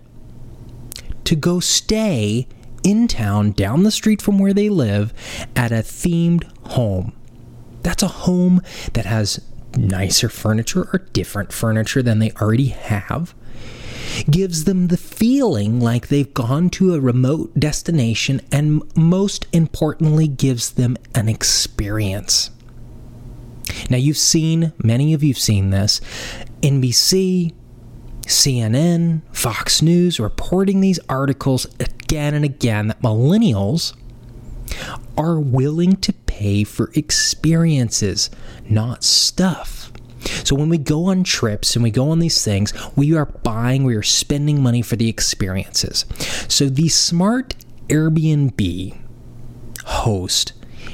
to 1.24 1.36
go 1.36 1.60
stay 1.60 2.48
in 2.82 3.06
town 3.06 3.52
down 3.52 3.82
the 3.82 3.90
street 3.90 4.22
from 4.22 4.38
where 4.38 4.54
they 4.54 4.70
live 4.70 5.12
at 5.54 5.72
a 5.72 5.76
themed 5.76 6.44
home. 6.68 7.12
That's 7.82 8.02
a 8.02 8.08
home 8.08 8.62
that 8.94 9.04
has 9.04 9.40
nicer 9.76 10.28
furniture 10.28 10.88
or 10.92 10.98
different 11.12 11.52
furniture 11.52 12.02
than 12.02 12.18
they 12.18 12.32
already 12.32 12.68
have 12.68 13.34
gives 14.30 14.64
them 14.64 14.88
the 14.88 14.96
feeling 14.96 15.80
like 15.80 16.08
they've 16.08 16.32
gone 16.34 16.70
to 16.70 16.94
a 16.94 17.00
remote 17.00 17.54
destination 17.58 18.40
and 18.50 18.82
most 18.96 19.46
importantly 19.52 20.26
gives 20.26 20.72
them 20.72 20.96
an 21.14 21.28
experience. 21.28 22.50
Now 23.90 23.96
you've 23.96 24.16
seen 24.16 24.72
many 24.82 25.12
of 25.14 25.22
you've 25.22 25.38
seen 25.38 25.70
this 25.70 26.00
NBC, 26.62 27.52
CNN, 28.22 29.22
Fox 29.32 29.82
News 29.82 30.18
reporting 30.18 30.80
these 30.80 31.00
articles 31.08 31.66
again 31.78 32.34
and 32.34 32.44
again 32.44 32.88
that 32.88 33.02
millennials 33.02 33.94
are 35.16 35.38
willing 35.38 35.96
to 35.96 36.12
pay 36.38 36.62
for 36.62 36.92
experiences, 36.94 38.30
not 38.68 39.02
stuff. 39.02 39.92
So 40.44 40.54
when 40.54 40.68
we 40.68 40.78
go 40.78 41.06
on 41.06 41.24
trips 41.24 41.74
and 41.74 41.82
we 41.82 41.90
go 41.90 42.10
on 42.10 42.20
these 42.20 42.44
things, 42.44 42.72
we 42.94 43.16
are 43.16 43.26
buying, 43.26 43.82
we 43.82 43.96
are 43.96 44.04
spending 44.04 44.62
money 44.62 44.80
for 44.80 44.94
the 44.94 45.08
experiences. 45.08 46.04
So 46.48 46.66
the 46.66 46.88
smart 46.88 47.56
Airbnb 47.88 48.96
host 49.84 50.52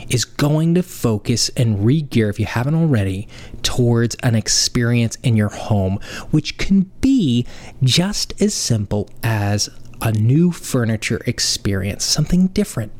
is 0.08 0.24
going 0.24 0.74
to 0.76 0.82
focus 0.82 1.50
and 1.50 1.84
re-gear 1.84 2.30
if 2.30 2.40
you 2.40 2.46
haven't 2.46 2.74
already 2.74 3.28
towards 3.62 4.14
an 4.22 4.34
experience 4.34 5.16
in 5.22 5.36
your 5.36 5.48
home 5.48 5.98
which 6.30 6.58
can 6.58 6.82
be 7.00 7.46
just 7.82 8.40
as 8.40 8.54
simple 8.54 9.08
as 9.22 9.68
a 10.02 10.12
new 10.12 10.52
furniture 10.52 11.22
experience 11.26 12.04
something 12.04 12.48
different 12.48 12.92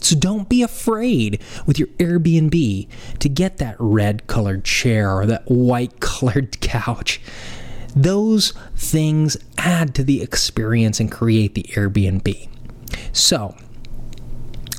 so 0.00 0.16
don't 0.16 0.48
be 0.48 0.62
afraid 0.62 1.40
with 1.66 1.78
your 1.78 1.88
Airbnb 1.98 2.88
to 3.18 3.28
get 3.28 3.58
that 3.58 3.76
red 3.78 4.26
colored 4.26 4.64
chair 4.64 5.12
or 5.12 5.26
that 5.26 5.50
white 5.50 6.00
colored 6.00 6.60
couch. 6.60 7.20
Those 7.94 8.52
things 8.76 9.36
add 9.58 9.94
to 9.96 10.04
the 10.04 10.22
experience 10.22 11.00
and 11.00 11.10
create 11.10 11.54
the 11.54 11.64
Airbnb. 11.74 12.48
So, 13.12 13.56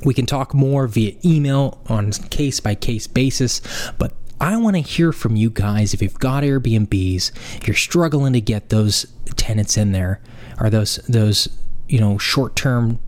we 0.04 0.13
can 0.13 0.25
talk 0.25 0.54
more 0.54 0.88
via 0.88 1.16
email 1.24 1.82
on 1.88 2.12
case 2.12 2.60
by 2.60 2.75
case 2.75 3.08
basis, 3.08 3.62
but 3.98 4.13
I 4.40 4.58
want 4.58 4.75
to 4.75 4.82
hear 4.82 5.12
from 5.12 5.36
you 5.36 5.51
guys 5.51 5.94
if 5.94 6.01
you've 6.01 6.18
got 6.18 6.44
Airbnbs, 6.44 7.68
you're 7.68 7.75
struggling 7.75 8.34
to 8.34 8.42
get 8.42 8.70
those 8.70 9.06
tenants 9.36 9.78
in 9.78 9.92
there 9.92 10.20
or 10.60 10.72
those 10.72 10.96
those, 11.08 11.48
you 11.88 12.00
know, 12.00 12.18
short-term 12.18 13.00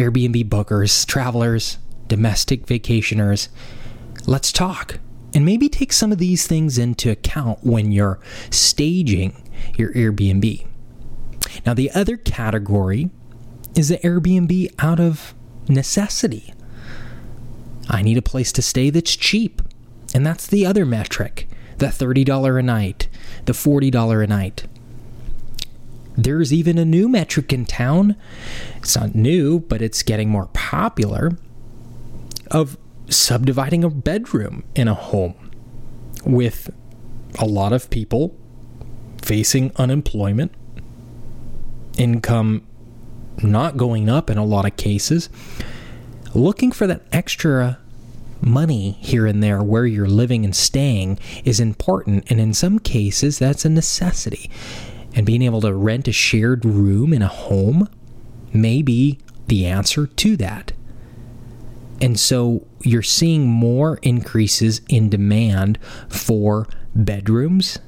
Airbnb 0.00 0.48
bookers, 0.48 1.06
travelers, 1.06 1.76
domestic 2.08 2.64
vacationers. 2.64 3.48
Let's 4.26 4.50
talk 4.50 4.98
and 5.34 5.44
maybe 5.44 5.68
take 5.68 5.92
some 5.92 6.10
of 6.10 6.16
these 6.16 6.46
things 6.46 6.78
into 6.78 7.10
account 7.10 7.58
when 7.62 7.92
you're 7.92 8.18
staging 8.48 9.46
your 9.76 9.92
Airbnb. 9.92 10.66
Now, 11.66 11.74
the 11.74 11.90
other 11.90 12.16
category 12.16 13.10
is 13.76 13.90
the 13.90 13.98
Airbnb 13.98 14.72
out 14.78 14.98
of 14.98 15.34
necessity. 15.68 16.54
I 17.90 18.00
need 18.00 18.16
a 18.16 18.22
place 18.22 18.52
to 18.52 18.62
stay 18.62 18.88
that's 18.88 19.14
cheap. 19.14 19.60
And 20.14 20.26
that's 20.26 20.46
the 20.46 20.66
other 20.66 20.86
metric 20.86 21.46
the 21.78 21.86
$30 21.86 22.58
a 22.58 22.62
night, 22.62 23.08
the 23.46 23.52
$40 23.52 24.24
a 24.24 24.26
night. 24.26 24.66
There's 26.22 26.52
even 26.52 26.76
a 26.76 26.84
new 26.84 27.08
metric 27.08 27.50
in 27.50 27.64
town. 27.64 28.14
It's 28.76 28.94
not 28.94 29.14
new, 29.14 29.58
but 29.58 29.80
it's 29.80 30.02
getting 30.02 30.28
more 30.28 30.48
popular 30.52 31.32
of 32.50 32.76
subdividing 33.08 33.84
a 33.84 33.88
bedroom 33.88 34.64
in 34.74 34.86
a 34.86 34.92
home 34.92 35.50
with 36.26 36.68
a 37.38 37.46
lot 37.46 37.72
of 37.72 37.88
people 37.88 38.36
facing 39.22 39.72
unemployment, 39.76 40.52
income 41.96 42.66
not 43.42 43.78
going 43.78 44.10
up 44.10 44.28
in 44.28 44.36
a 44.36 44.44
lot 44.44 44.66
of 44.66 44.76
cases, 44.76 45.30
looking 46.34 46.70
for 46.70 46.86
that 46.86 47.02
extra 47.12 47.78
money 48.42 48.92
here 49.00 49.24
and 49.24 49.42
there 49.42 49.62
where 49.62 49.86
you're 49.86 50.06
living 50.06 50.44
and 50.44 50.54
staying 50.54 51.18
is 51.46 51.60
important. 51.60 52.30
And 52.30 52.38
in 52.38 52.52
some 52.52 52.78
cases, 52.78 53.38
that's 53.38 53.64
a 53.64 53.70
necessity. 53.70 54.50
And 55.14 55.26
being 55.26 55.42
able 55.42 55.60
to 55.62 55.74
rent 55.74 56.08
a 56.08 56.12
shared 56.12 56.64
room 56.64 57.12
in 57.12 57.22
a 57.22 57.28
home 57.28 57.88
may 58.52 58.82
be 58.82 59.18
the 59.46 59.66
answer 59.66 60.06
to 60.06 60.36
that. 60.36 60.72
And 62.00 62.18
so 62.18 62.66
you're 62.82 63.02
seeing 63.02 63.46
more 63.46 63.98
increases 64.02 64.80
in 64.88 65.10
demand 65.10 65.78
for 66.08 66.66
bedrooms 66.94 67.78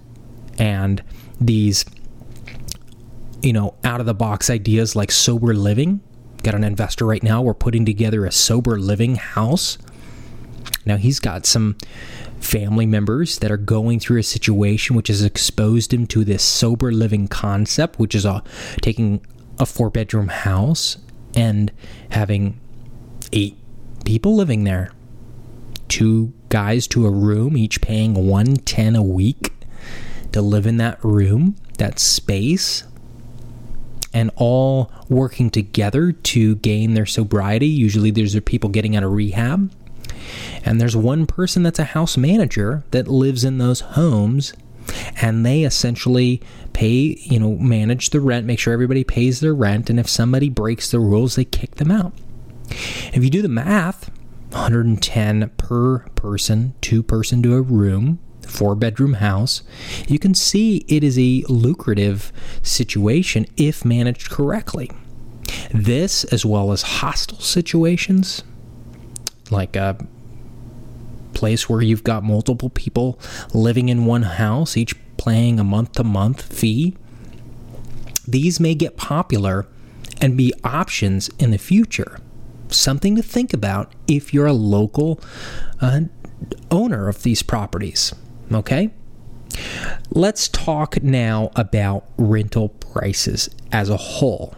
and 0.58 1.02
these 1.40 1.84
you 3.42 3.52
know, 3.52 3.74
out 3.84 4.00
of 4.00 4.06
the 4.06 4.14
box 4.14 4.48
ideas 4.48 4.96
like 4.96 5.10
sober 5.10 5.52
living. 5.52 6.00
Got 6.42 6.54
an 6.54 6.64
investor 6.64 7.04
right 7.04 7.22
now. 7.22 7.42
We're 7.42 7.54
putting 7.54 7.84
together 7.84 8.24
a 8.24 8.32
sober 8.32 8.78
living 8.78 9.16
house. 9.16 9.78
Now, 10.86 10.96
he's 10.96 11.20
got 11.20 11.44
some 11.44 11.76
family 12.42 12.86
members 12.86 13.38
that 13.38 13.50
are 13.50 13.56
going 13.56 14.00
through 14.00 14.18
a 14.18 14.22
situation 14.22 14.96
which 14.96 15.08
has 15.08 15.22
exposed 15.22 15.92
him 15.92 16.06
to 16.08 16.24
this 16.24 16.42
sober 16.42 16.92
living 16.92 17.28
concept, 17.28 17.98
which 17.98 18.14
is 18.14 18.24
a, 18.24 18.42
taking 18.80 19.24
a 19.58 19.66
four 19.66 19.90
bedroom 19.90 20.28
house 20.28 20.98
and 21.34 21.72
having 22.10 22.60
eight 23.32 23.56
people 24.04 24.34
living 24.34 24.64
there. 24.64 24.92
Two 25.88 26.32
guys 26.48 26.86
to 26.88 27.06
a 27.06 27.10
room, 27.10 27.56
each 27.56 27.80
paying 27.80 28.14
110 28.14 28.96
a 28.96 29.02
week 29.02 29.52
to 30.32 30.40
live 30.40 30.66
in 30.66 30.78
that 30.78 31.02
room, 31.04 31.56
that 31.78 31.98
space 31.98 32.84
and 34.14 34.30
all 34.36 34.92
working 35.08 35.50
together 35.50 36.12
to 36.12 36.56
gain 36.56 36.94
their 36.94 37.06
sobriety. 37.06 37.66
Usually, 37.66 38.10
these 38.10 38.36
are 38.36 38.40
people 38.40 38.68
getting 38.68 38.96
out 38.96 39.02
of 39.02 39.12
rehab. 39.12 39.70
And 40.64 40.80
there's 40.80 40.96
one 40.96 41.26
person 41.26 41.62
that's 41.62 41.78
a 41.78 41.84
house 41.84 42.16
manager 42.16 42.84
that 42.90 43.08
lives 43.08 43.44
in 43.44 43.58
those 43.58 43.80
homes 43.80 44.52
and 45.20 45.44
they 45.44 45.62
essentially 45.62 46.40
pay, 46.72 47.16
you 47.20 47.38
know, 47.38 47.56
manage 47.56 48.10
the 48.10 48.20
rent, 48.20 48.46
make 48.46 48.58
sure 48.58 48.72
everybody 48.72 49.04
pays 49.04 49.40
their 49.40 49.54
rent, 49.54 49.90
and 49.90 50.00
if 50.00 50.08
somebody 50.08 50.48
breaks 50.48 50.90
the 50.90 51.00
rules, 51.00 51.36
they 51.36 51.44
kick 51.44 51.76
them 51.76 51.90
out. 51.90 52.12
If 53.12 53.22
you 53.22 53.30
do 53.30 53.42
the 53.42 53.48
math, 53.48 54.10
110 54.50 55.50
per 55.56 56.00
person, 56.10 56.74
two 56.80 57.02
person 57.02 57.42
to 57.42 57.54
a 57.54 57.62
room, 57.62 58.18
four 58.46 58.74
bedroom 58.74 59.14
house, 59.14 59.62
you 60.08 60.18
can 60.18 60.34
see 60.34 60.84
it 60.88 61.02
is 61.04 61.18
a 61.18 61.44
lucrative 61.48 62.32
situation 62.62 63.46
if 63.56 63.84
managed 63.84 64.30
correctly. 64.30 64.90
This, 65.72 66.24
as 66.24 66.44
well 66.44 66.72
as 66.72 66.82
hostile 66.82 67.40
situations, 67.40 68.42
like 69.50 69.76
a 69.76 69.96
place 71.34 71.68
where 71.68 71.82
you've 71.82 72.04
got 72.04 72.22
multiple 72.22 72.70
people 72.70 73.18
living 73.54 73.88
in 73.88 74.04
one 74.04 74.22
house, 74.22 74.76
each 74.76 74.94
paying 75.16 75.60
a 75.60 75.64
month 75.64 75.92
to 75.92 76.04
month 76.04 76.42
fee, 76.42 76.96
these 78.26 78.60
may 78.60 78.74
get 78.74 78.96
popular 78.96 79.66
and 80.20 80.36
be 80.36 80.52
options 80.64 81.28
in 81.38 81.50
the 81.50 81.58
future. 81.58 82.18
Something 82.68 83.16
to 83.16 83.22
think 83.22 83.52
about 83.52 83.92
if 84.06 84.32
you're 84.32 84.46
a 84.46 84.52
local 84.52 85.20
uh, 85.80 86.02
owner 86.70 87.08
of 87.08 87.22
these 87.22 87.42
properties. 87.42 88.14
Okay? 88.52 88.90
Let's 90.10 90.48
talk 90.48 91.02
now 91.02 91.50
about 91.56 92.08
rental 92.16 92.70
prices 92.70 93.50
as 93.70 93.90
a 93.90 93.96
whole. 93.96 94.54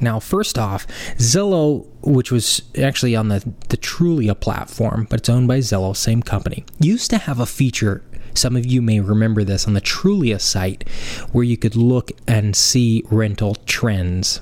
Now, 0.00 0.20
first 0.20 0.58
off, 0.58 0.86
Zillow, 1.16 1.86
which 2.02 2.30
was 2.30 2.62
actually 2.78 3.16
on 3.16 3.28
the, 3.28 3.40
the 3.68 3.76
Trulia 3.76 4.38
platform, 4.38 5.06
but 5.10 5.20
it's 5.20 5.28
owned 5.28 5.48
by 5.48 5.58
Zillow, 5.58 5.96
same 5.96 6.22
company, 6.22 6.64
used 6.78 7.10
to 7.10 7.18
have 7.18 7.40
a 7.40 7.46
feature. 7.46 8.02
Some 8.34 8.56
of 8.56 8.64
you 8.64 8.80
may 8.80 9.00
remember 9.00 9.42
this 9.42 9.66
on 9.66 9.74
the 9.74 9.80
Trulia 9.80 10.40
site 10.40 10.88
where 11.32 11.44
you 11.44 11.56
could 11.56 11.74
look 11.74 12.12
and 12.26 12.54
see 12.54 13.02
rental 13.10 13.56
trends. 13.66 14.40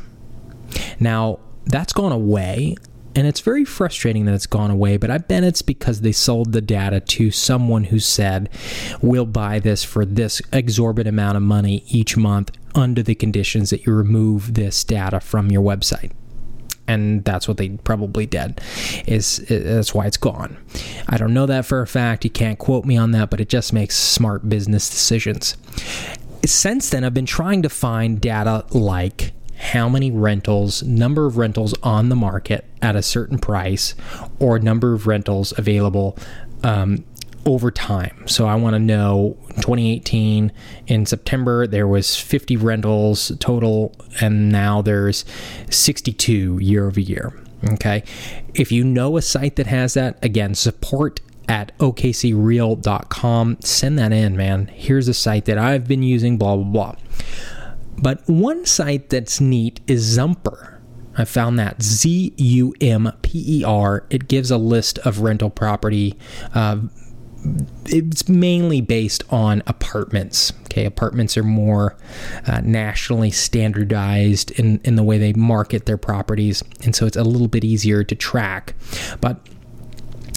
Now, 1.01 1.39
that's 1.65 1.93
gone 1.93 2.13
away 2.13 2.77
and 3.17 3.27
it's 3.27 3.41
very 3.41 3.65
frustrating 3.65 4.27
that 4.27 4.35
it's 4.35 4.47
gone 4.47 4.71
away, 4.71 4.99
but 4.99 5.11
I 5.11 5.17
bet 5.17 5.43
it's 5.43 5.63
because 5.63 6.03
they 6.03 6.13
sold 6.13 6.53
the 6.53 6.61
data 6.61 7.01
to 7.01 7.31
someone 7.31 7.85
who 7.85 7.99
said, 7.99 8.51
we'll 9.01 9.25
buy 9.25 9.59
this 9.59 9.83
for 9.83 10.05
this 10.05 10.43
exorbitant 10.53 11.15
amount 11.15 11.39
of 11.39 11.43
money 11.43 11.83
each 11.89 12.19
month 12.19 12.53
under 12.75 13.03
the 13.03 13.15
conditions 13.15 13.71
that 13.71 13.87
you 13.87 13.95
remove 13.95 14.53
this 14.53 14.85
data 14.85 15.19
from 15.19 15.51
your 15.51 15.63
website. 15.63 16.13
And 16.87 17.25
that's 17.25 17.49
what 17.49 17.57
they 17.57 17.71
probably 17.71 18.27
did 18.27 18.61
is 19.07 19.39
that's 19.49 19.95
why 19.95 20.07
it's 20.07 20.19
gone. 20.19 20.59
I 21.09 21.17
don't 21.17 21.35
know 21.35 21.47
that 21.47 21.65
for 21.65 21.81
a 21.81 21.87
fact. 21.87 22.23
You 22.23 22.31
can't 22.31 22.59
quote 22.59 22.85
me 22.85 22.99
on 22.99 23.13
that 23.13 23.31
but 23.31 23.41
it 23.41 23.49
just 23.49 23.73
makes 23.73 23.97
smart 23.97 24.49
business 24.49 24.91
decisions. 24.91 25.57
Since 26.45 26.91
then 26.91 27.03
i've 27.03 27.15
been 27.15 27.27
trying 27.27 27.63
to 27.63 27.69
find 27.69 28.21
data 28.21 28.65
like 28.71 29.33
how 29.73 29.89
many 29.89 30.11
rentals, 30.11 30.83
number 30.83 31.27
of 31.27 31.37
rentals 31.37 31.75
on 31.83 32.09
the 32.09 32.17
market 32.17 32.65
at 32.81 32.95
a 32.95 33.03
certain 33.03 33.39
price, 33.39 33.95
or 34.39 34.59
number 34.59 34.93
of 34.93 35.07
rentals 35.07 35.53
available 35.59 36.17
um, 36.63 37.05
over 37.45 37.71
time. 37.71 38.27
So 38.27 38.47
I 38.47 38.55
want 38.57 38.75
to 38.75 38.79
know 38.79 39.37
2018 39.57 40.53
in 40.87 41.07
September 41.07 41.67
there 41.67 41.87
was 41.87 42.17
50 42.17 42.57
rentals 42.57 43.33
total 43.39 43.95
and 44.21 44.51
now 44.51 44.83
there's 44.83 45.25
62 45.71 46.59
year 46.59 46.87
over 46.87 47.01
year. 47.01 47.33
Okay. 47.73 48.05
If 48.55 48.71
you 48.71 48.85
know 48.85 49.17
a 49.17 49.23
site 49.23 49.57
that 49.57 49.67
has 49.67 49.95
that, 49.95 50.23
again, 50.25 50.55
support 50.55 51.21
at 51.49 51.77
okcreal.com. 51.79 53.57
Send 53.61 53.99
that 53.99 54.13
in, 54.13 54.37
man. 54.37 54.67
Here's 54.69 55.09
a 55.09 55.15
site 55.15 55.45
that 55.47 55.59
I've 55.59 55.87
been 55.87 56.03
using, 56.03 56.39
blah, 56.39 56.57
blah, 56.57 56.65
blah. 56.65 56.97
But 57.99 58.29
one 58.29 58.67
site 58.67 59.09
that's 59.11 59.41
neat 59.41 59.81
is 59.87 60.03
Zumper. 60.03 60.81
I 61.19 61.25
found 61.25 61.59
that 61.59 61.83
Z 61.83 62.35
U 62.37 62.75
M 62.81 63.11
P 63.23 63.61
E 63.61 63.65
R. 63.65 64.07
It 64.11 64.29
gives 64.29 64.51
a 64.51 64.59
list 64.59 64.99
of 65.01 65.21
rental 65.21 65.51
property. 65.51 66.19
Uh, 66.55 66.83
it's 67.87 68.29
mainly 68.29 68.81
based 68.81 69.23
on 69.31 69.63
apartments. 69.67 70.53
Okay, 70.65 70.85
apartments 70.85 71.37
are 71.39 71.43
more 71.43 71.97
uh, 72.47 72.61
nationally 72.63 73.31
standardized 73.31 74.51
in, 74.53 74.81
in 74.85 74.97
the 74.97 75.03
way 75.03 75.17
they 75.17 75.33
market 75.33 75.87
their 75.87 75.97
properties, 75.97 76.63
and 76.85 76.95
so 76.95 77.07
it's 77.07 77.17
a 77.17 77.25
little 77.25 77.49
bit 77.49 77.65
easier 77.65 78.05
to 78.05 78.15
track. 78.15 78.75
But 79.21 79.41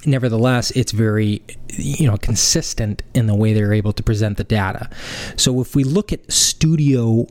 nevertheless 0.05 0.71
it's 0.71 0.93
very 0.93 1.41
you 1.67 2.07
know 2.07 2.15
consistent 2.15 3.03
in 3.13 3.27
the 3.27 3.35
way 3.35 3.51
they're 3.51 3.73
able 3.73 3.91
to 3.91 4.01
present 4.01 4.37
the 4.37 4.45
data 4.45 4.89
so 5.35 5.59
if 5.59 5.75
we 5.75 5.83
look 5.83 6.13
at 6.13 6.31
studio 6.31 7.27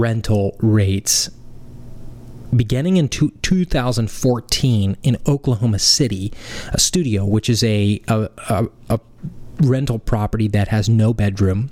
rental 0.00 0.56
rates 0.60 1.30
beginning 2.54 2.98
in 2.98 3.08
two, 3.08 3.30
2014 3.42 4.96
in 5.02 5.16
Oklahoma 5.26 5.78
City, 5.78 6.32
a 6.72 6.78
studio, 6.78 7.24
which 7.24 7.48
is 7.48 7.64
a, 7.64 8.00
a, 8.08 8.28
a, 8.50 8.66
a 8.90 9.00
rental 9.60 9.98
property 9.98 10.48
that 10.48 10.68
has 10.68 10.88
no 10.88 11.14
bedroom 11.14 11.70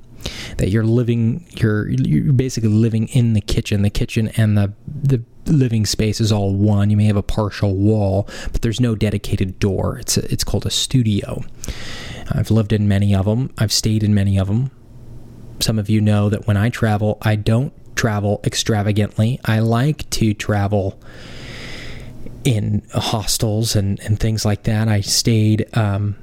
that 0.58 0.68
you're 0.68 0.84
living 0.84 1.46
you're 1.56 1.88
you're 1.88 2.32
basically 2.32 2.68
living 2.68 3.08
in 3.08 3.32
the 3.32 3.40
kitchen. 3.40 3.82
The 3.82 3.90
kitchen 3.90 4.28
and 4.36 4.56
the 4.56 4.72
the 4.86 5.22
living 5.46 5.86
space 5.86 6.20
is 6.20 6.30
all 6.30 6.54
one. 6.54 6.90
You 6.90 6.96
may 6.96 7.06
have 7.06 7.16
a 7.16 7.22
partial 7.22 7.74
wall 7.74 8.28
but 8.52 8.62
there's 8.62 8.80
no 8.80 8.94
dedicated 8.94 9.58
door. 9.58 9.98
It's 9.98 10.16
a, 10.16 10.32
it's 10.32 10.44
called 10.44 10.66
a 10.66 10.70
studio. 10.70 11.42
I've 12.32 12.50
lived 12.50 12.72
in 12.72 12.86
many 12.88 13.14
of 13.14 13.26
them 13.26 13.50
i've 13.58 13.72
stayed 13.72 14.02
in 14.02 14.14
many 14.14 14.38
of 14.38 14.46
them 14.48 14.70
some 15.60 15.78
of 15.78 15.90
you 15.90 16.00
know 16.00 16.28
that 16.28 16.46
when 16.46 16.56
i 16.56 16.68
travel 16.68 17.18
i 17.22 17.34
don't 17.34 17.72
travel 18.00 18.40
extravagantly. 18.44 19.38
I 19.44 19.58
like 19.58 20.08
to 20.08 20.32
travel 20.32 20.98
in 22.44 22.82
hostels 22.94 23.76
and, 23.76 24.00
and 24.00 24.18
things 24.18 24.42
like 24.42 24.62
that. 24.62 24.88
I 24.88 25.02
stayed. 25.02 25.68
Um, 25.76 26.16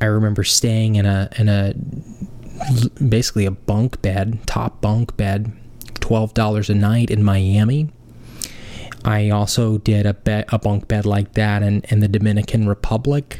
I 0.00 0.06
remember 0.06 0.42
staying 0.42 0.96
in 0.96 1.06
a 1.06 1.28
in 1.38 1.48
a 1.48 1.74
basically 3.08 3.46
a 3.46 3.52
bunk 3.52 4.02
bed, 4.02 4.40
top 4.48 4.80
bunk 4.80 5.16
bed, 5.16 5.52
twelve 6.00 6.34
dollars 6.34 6.68
a 6.68 6.74
night 6.74 7.08
in 7.08 7.22
Miami. 7.22 7.90
I 9.04 9.30
also 9.30 9.78
did 9.78 10.06
a 10.06 10.14
bed, 10.14 10.46
a 10.48 10.58
bunk 10.58 10.88
bed 10.88 11.06
like 11.06 11.34
that 11.34 11.62
in, 11.62 11.82
in 11.88 12.00
the 12.00 12.08
Dominican 12.08 12.68
Republic 12.68 13.38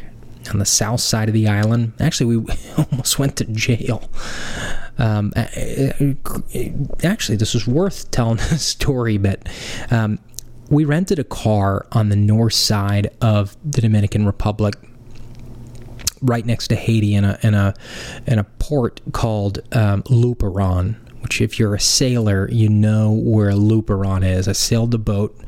on 0.53 0.61
the 0.61 0.65
south 0.65 1.01
side 1.01 1.29
of 1.29 1.35
the 1.35 1.49
island. 1.49 1.95
Actually, 1.99 2.37
we 2.37 2.55
almost 2.79 3.19
went 3.19 3.35
to 3.39 3.45
jail 3.47 4.09
um, 5.01 5.33
actually, 7.03 7.37
this 7.37 7.55
is 7.55 7.67
worth 7.67 8.11
telling 8.11 8.37
the 8.51 8.59
story, 8.59 9.17
but 9.17 9.49
um, 9.91 10.19
we 10.69 10.85
rented 10.85 11.19
a 11.19 11.25
car 11.25 11.87
on 11.93 12.11
the 12.11 12.17
north 12.17 12.55
side 12.55 13.11
of 13.21 13.57
the 13.69 13.81
Dominican 13.81 14.27
Republic, 14.27 14.75
right 16.21 16.45
next 16.45 16.69
to 16.69 16.77
Haiti, 16.77 17.15
in 17.15 17.25
a 17.25 17.39
in 17.43 17.55
a 17.55 17.75
in 18.27 18.39
a 18.39 18.45
port 18.45 19.01
called 19.13 19.61
um, 19.73 20.03
Luperon. 20.05 20.97
Which, 21.23 21.43
if 21.43 21.59
you're 21.59 21.75
a 21.75 21.81
sailor, 21.81 22.49
you 22.51 22.71
know 22.71 23.13
where 23.13 23.51
Luperon 23.51 24.27
is. 24.27 24.49
I 24.49 24.53
sailed 24.53 24.91
the 24.91 24.99
boat, 24.99 25.39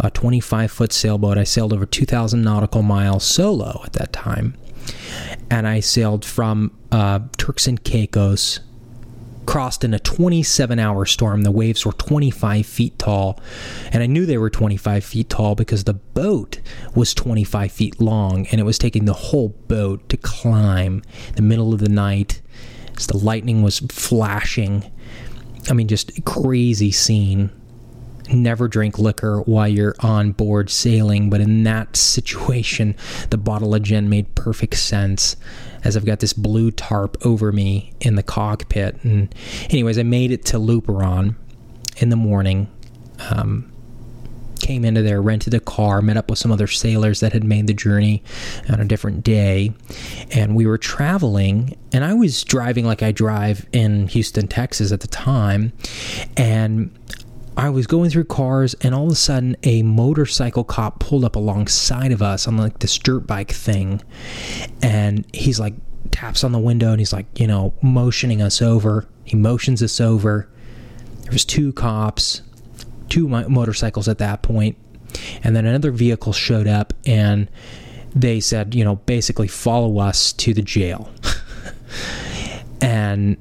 a 0.00 0.10
25 0.10 0.72
foot 0.72 0.92
sailboat. 0.92 1.38
I 1.38 1.44
sailed 1.44 1.72
over 1.72 1.86
2,000 1.86 2.42
nautical 2.42 2.82
miles 2.82 3.22
solo 3.22 3.82
at 3.84 3.92
that 3.92 4.12
time, 4.12 4.56
and 5.48 5.68
I 5.68 5.78
sailed 5.78 6.24
from 6.24 6.76
uh, 6.90 7.20
Turks 7.36 7.68
and 7.68 7.82
Caicos 7.84 8.58
crossed 9.46 9.84
in 9.84 9.94
a 9.94 9.98
27 9.98 10.78
hour 10.78 11.04
storm. 11.04 11.42
The 11.42 11.50
waves 11.50 11.84
were 11.84 11.92
25 11.92 12.66
feet 12.66 12.98
tall. 12.98 13.40
And 13.92 14.02
I 14.02 14.06
knew 14.06 14.26
they 14.26 14.38
were 14.38 14.50
25 14.50 15.04
feet 15.04 15.28
tall 15.28 15.54
because 15.54 15.84
the 15.84 15.94
boat 15.94 16.60
was 16.94 17.14
25 17.14 17.72
feet 17.72 18.00
long 18.00 18.46
and 18.46 18.60
it 18.60 18.64
was 18.64 18.78
taking 18.78 19.04
the 19.04 19.12
whole 19.12 19.50
boat 19.68 20.08
to 20.08 20.16
climb 20.16 21.02
the 21.36 21.42
middle 21.42 21.74
of 21.74 21.80
the 21.80 21.88
night 21.88 22.40
as 22.96 23.06
the 23.06 23.16
lightning 23.16 23.62
was 23.62 23.80
flashing. 23.80 24.90
I 25.68 25.72
mean, 25.72 25.88
just 25.88 26.24
crazy 26.24 26.90
scene. 26.90 27.50
Never 28.32 28.68
drink 28.68 28.98
liquor 28.98 29.40
while 29.42 29.68
you're 29.68 29.96
on 30.00 30.32
board 30.32 30.70
sailing, 30.70 31.28
but 31.28 31.40
in 31.40 31.64
that 31.64 31.96
situation, 31.96 32.96
the 33.30 33.36
bottle 33.36 33.74
of 33.74 33.82
gin 33.82 34.08
made 34.08 34.34
perfect 34.34 34.76
sense 34.76 35.36
as 35.84 35.96
I've 35.96 36.04
got 36.04 36.20
this 36.20 36.32
blue 36.32 36.70
tarp 36.70 37.16
over 37.24 37.52
me 37.52 37.92
in 38.00 38.14
the 38.14 38.22
cockpit. 38.22 39.02
And, 39.02 39.34
anyways, 39.70 39.98
I 39.98 40.02
made 40.02 40.30
it 40.30 40.44
to 40.46 40.58
Luperon 40.58 41.36
in 41.96 42.08
the 42.08 42.16
morning. 42.16 42.70
Um, 43.30 43.72
came 44.60 44.84
into 44.84 45.02
there, 45.02 45.20
rented 45.20 45.52
a 45.54 45.60
car, 45.60 46.00
met 46.00 46.16
up 46.16 46.30
with 46.30 46.38
some 46.38 46.52
other 46.52 46.68
sailors 46.68 47.18
that 47.20 47.32
had 47.32 47.42
made 47.42 47.66
the 47.66 47.74
journey 47.74 48.22
on 48.70 48.80
a 48.80 48.84
different 48.84 49.24
day. 49.24 49.72
And 50.30 50.54
we 50.54 50.66
were 50.66 50.78
traveling, 50.78 51.76
and 51.92 52.04
I 52.04 52.14
was 52.14 52.44
driving 52.44 52.84
like 52.86 53.02
I 53.02 53.10
drive 53.10 53.66
in 53.72 54.06
Houston, 54.08 54.46
Texas 54.46 54.92
at 54.92 55.00
the 55.00 55.08
time. 55.08 55.72
And 56.36 56.96
I 57.56 57.68
was 57.68 57.86
going 57.86 58.10
through 58.10 58.24
cars, 58.24 58.74
and 58.80 58.94
all 58.94 59.06
of 59.06 59.12
a 59.12 59.16
sudden, 59.16 59.56
a 59.62 59.82
motorcycle 59.82 60.64
cop 60.64 61.00
pulled 61.00 61.24
up 61.24 61.36
alongside 61.36 62.10
of 62.10 62.22
us 62.22 62.48
on 62.48 62.56
like 62.56 62.78
this 62.78 62.98
dirt 62.98 63.26
bike 63.26 63.52
thing, 63.52 64.02
and 64.82 65.26
he's 65.34 65.60
like 65.60 65.74
taps 66.10 66.44
on 66.44 66.52
the 66.52 66.58
window, 66.58 66.90
and 66.90 67.00
he's 67.00 67.12
like, 67.12 67.26
you 67.38 67.46
know, 67.46 67.74
motioning 67.82 68.40
us 68.40 68.62
over. 68.62 69.06
He 69.24 69.36
motions 69.36 69.82
us 69.82 70.00
over. 70.00 70.48
There 71.22 71.32
was 71.32 71.44
two 71.44 71.72
cops, 71.74 72.42
two 73.08 73.28
motorcycles 73.28 74.08
at 74.08 74.18
that 74.18 74.42
point, 74.42 74.76
and 75.44 75.54
then 75.54 75.66
another 75.66 75.90
vehicle 75.90 76.32
showed 76.32 76.66
up, 76.66 76.94
and 77.04 77.50
they 78.14 78.40
said, 78.40 78.74
you 78.74 78.84
know, 78.84 78.96
basically 78.96 79.48
follow 79.48 79.98
us 79.98 80.32
to 80.34 80.54
the 80.54 80.62
jail. 80.62 81.10
and 82.80 83.36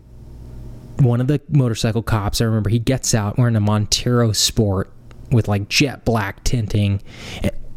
one 1.01 1.21
of 1.21 1.27
the 1.27 1.41
motorcycle 1.49 2.03
cops, 2.03 2.41
I 2.41 2.45
remember 2.45 2.69
he 2.69 2.79
gets 2.79 3.13
out 3.13 3.37
wearing 3.37 3.55
a 3.55 3.59
Montero 3.59 4.31
Sport 4.31 4.91
with 5.31 5.47
like 5.47 5.69
jet 5.69 6.05
black 6.05 6.43
tinting. 6.43 7.01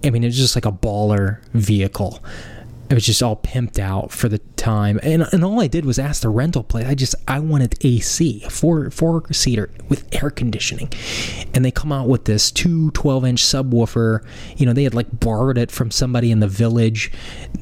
I 0.05 0.11
mean, 0.11 0.25
it's 0.25 0.37
just 0.37 0.55
like 0.55 0.67
a 0.67 0.73
baller 0.73 1.43
vehicle 1.53 2.23
it 2.91 2.95
was 2.95 3.07
just 3.07 3.23
all 3.23 3.37
pimped 3.37 3.79
out 3.79 4.13
for 4.13 4.29
the 4.29 4.39
time. 4.57 4.99
And, 5.03 5.27
and 5.33 5.45
all 5.45 5.61
i 5.61 5.67
did 5.67 5.85
was 5.85 5.99
ask 5.99 6.23
the 6.23 6.29
rental 6.29 6.63
place 6.63 6.87
i 6.87 6.95
just 6.95 7.15
i 7.29 7.39
wanted 7.39 7.77
ac 7.85 8.43
a 8.45 8.51
four 8.51 8.91
four 8.91 9.25
seater 9.33 9.71
with 9.89 10.07
air 10.13 10.31
conditioning. 10.31 10.91
And 11.53 11.65
they 11.65 11.71
come 11.71 11.93
out 11.93 12.09
with 12.09 12.25
this 12.25 12.51
two 12.51 12.91
12 12.93 13.25
inch 13.25 13.43
subwoofer. 13.43 14.25
You 14.57 14.67
know 14.67 14.73
they 14.73 14.85
had 14.85 14.95
like 14.95 15.21
borrowed 15.21 15.59
it 15.59 15.71
from 15.71 15.91
somebody 15.91 16.31
in 16.31 16.41
the 16.41 16.49
village. 16.49 17.13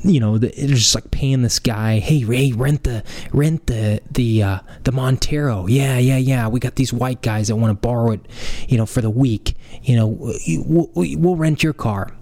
You 0.04 0.20
know 0.20 0.36
it 0.36 0.70
was 0.70 0.80
just 0.80 0.94
like 0.94 1.10
paying 1.10 1.42
this 1.42 1.58
guy 1.58 1.98
hey 1.98 2.24
ray 2.24 2.52
rent 2.52 2.84
the 2.84 3.04
rent 3.32 3.66
the 3.66 4.00
the 4.10 4.42
uh, 4.42 4.58
the 4.84 4.92
montero. 4.92 5.66
Yeah 5.66 5.98
yeah 5.98 6.18
yeah 6.18 6.48
we 6.48 6.60
got 6.60 6.76
these 6.76 6.92
white 6.92 7.22
guys 7.22 7.48
that 7.48 7.56
want 7.56 7.70
to 7.70 7.80
borrow 7.80 8.12
it 8.12 8.20
you 8.68 8.76
know 8.78 8.86
for 8.86 9.00
the 9.00 9.10
week. 9.10 9.54
You 9.82 9.96
know 9.96 10.06
we'll, 10.06 10.90
we'll 10.94 11.36
rent 11.36 11.62
your 11.62 11.72
car 11.72 12.12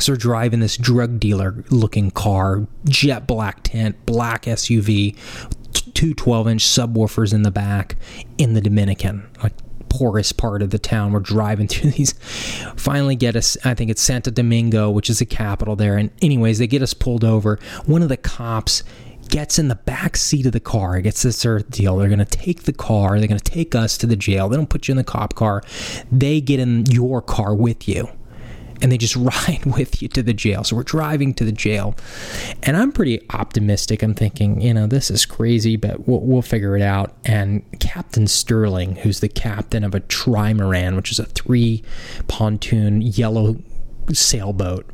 so 0.00 0.12
we're 0.12 0.16
driving 0.16 0.60
this 0.60 0.76
drug 0.76 1.20
dealer 1.20 1.64
looking 1.70 2.10
car, 2.10 2.66
jet 2.84 3.26
black 3.26 3.62
tint, 3.62 4.04
black 4.06 4.44
SUV, 4.44 5.16
two 5.94 6.14
12 6.14 6.48
inch 6.48 6.64
subwoofers 6.64 7.32
in 7.32 7.42
the 7.42 7.50
back 7.50 7.96
in 8.38 8.54
the 8.54 8.60
Dominican, 8.60 9.28
like 9.42 9.52
poorest 9.88 10.36
part 10.36 10.62
of 10.62 10.70
the 10.70 10.78
town. 10.78 11.12
We're 11.12 11.20
driving 11.20 11.68
through 11.68 11.92
these. 11.92 12.12
Finally, 12.76 13.16
get 13.16 13.36
us. 13.36 13.56
I 13.64 13.74
think 13.74 13.90
it's 13.90 14.02
Santo 14.02 14.30
Domingo, 14.30 14.90
which 14.90 15.08
is 15.08 15.20
the 15.20 15.26
capital 15.26 15.76
there. 15.76 15.96
And 15.96 16.10
anyways, 16.20 16.58
they 16.58 16.66
get 16.66 16.82
us 16.82 16.94
pulled 16.94 17.24
over. 17.24 17.58
One 17.86 18.02
of 18.02 18.08
the 18.08 18.16
cops 18.16 18.82
gets 19.28 19.58
in 19.58 19.68
the 19.68 19.74
back 19.76 20.16
seat 20.16 20.46
of 20.46 20.52
the 20.52 20.60
car. 20.60 21.00
Gets 21.00 21.22
this 21.22 21.46
earth 21.46 21.70
deal. 21.70 21.96
They're 21.96 22.08
going 22.08 22.18
to 22.18 22.24
take 22.24 22.64
the 22.64 22.72
car. 22.72 23.18
They're 23.18 23.28
going 23.28 23.40
to 23.40 23.52
take 23.52 23.74
us 23.74 23.96
to 23.98 24.06
the 24.06 24.16
jail. 24.16 24.48
They 24.48 24.56
don't 24.56 24.68
put 24.68 24.88
you 24.88 24.92
in 24.92 24.96
the 24.96 25.04
cop 25.04 25.34
car. 25.34 25.62
They 26.10 26.40
get 26.40 26.60
in 26.60 26.84
your 26.90 27.22
car 27.22 27.54
with 27.54 27.88
you 27.88 28.08
and 28.82 28.90
they 28.90 28.98
just 28.98 29.16
ride 29.48 29.64
with 29.64 30.02
you 30.02 30.08
to 30.08 30.22
the 30.22 30.32
jail. 30.32 30.64
So 30.64 30.76
we're 30.76 30.82
driving 30.82 31.34
to 31.34 31.44
the 31.44 31.52
jail, 31.52 31.94
and 32.62 32.76
I'm 32.76 32.92
pretty 32.92 33.20
optimistic. 33.30 34.02
I'm 34.02 34.14
thinking, 34.14 34.60
you 34.60 34.74
know, 34.74 34.86
this 34.86 35.10
is 35.10 35.26
crazy, 35.26 35.76
but 35.76 36.06
we'll, 36.08 36.20
we'll 36.20 36.42
figure 36.42 36.76
it 36.76 36.82
out. 36.82 37.14
And 37.24 37.64
Captain 37.80 38.26
Sterling, 38.26 38.96
who's 38.96 39.20
the 39.20 39.28
captain 39.28 39.84
of 39.84 39.94
a 39.94 40.00
trimaran, 40.00 40.96
which 40.96 41.10
is 41.10 41.18
a 41.18 41.24
three 41.24 41.82
pontoon 42.28 43.00
yellow 43.00 43.56
sailboat. 44.12 44.86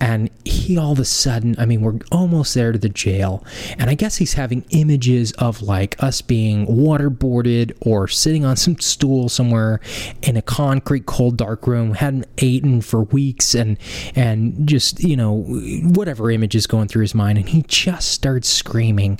And 0.00 0.30
he 0.44 0.76
all 0.76 0.92
of 0.92 0.98
a 0.98 1.04
sudden, 1.04 1.54
I 1.58 1.64
mean, 1.64 1.80
we're 1.80 1.98
almost 2.12 2.54
there 2.54 2.72
to 2.72 2.78
the 2.78 2.88
jail. 2.88 3.44
And 3.78 3.88
I 3.88 3.94
guess 3.94 4.16
he's 4.16 4.34
having 4.34 4.64
images 4.70 5.32
of 5.32 5.62
like 5.62 6.02
us 6.02 6.20
being 6.20 6.66
waterboarded 6.66 7.76
or 7.80 8.06
sitting 8.06 8.44
on 8.44 8.56
some 8.56 8.78
stool 8.78 9.28
somewhere 9.28 9.80
in 10.22 10.36
a 10.36 10.42
concrete, 10.42 11.06
cold, 11.06 11.38
dark 11.38 11.66
room, 11.66 11.94
hadn't 11.94 12.26
eaten 12.36 12.82
for 12.82 13.04
weeks, 13.04 13.54
and 13.54 13.78
and 14.14 14.68
just 14.68 15.02
you 15.02 15.16
know 15.16 15.42
whatever 15.84 16.30
image 16.30 16.54
is 16.54 16.66
going 16.66 16.88
through 16.88 17.02
his 17.02 17.14
mind. 17.14 17.38
And 17.38 17.48
he 17.48 17.62
just 17.62 18.10
starts 18.10 18.48
screaming, 18.48 19.18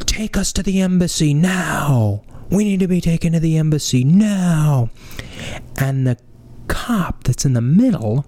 "Take 0.00 0.36
us 0.36 0.52
to 0.54 0.62
the 0.62 0.80
embassy 0.80 1.32
now! 1.32 2.22
We 2.50 2.64
need 2.64 2.80
to 2.80 2.88
be 2.88 3.00
taken 3.00 3.32
to 3.34 3.40
the 3.40 3.58
embassy 3.58 4.04
now. 4.04 4.88
And 5.76 6.06
the 6.06 6.16
cop 6.68 7.24
that's 7.24 7.44
in 7.44 7.54
the 7.54 7.60
middle 7.60 8.26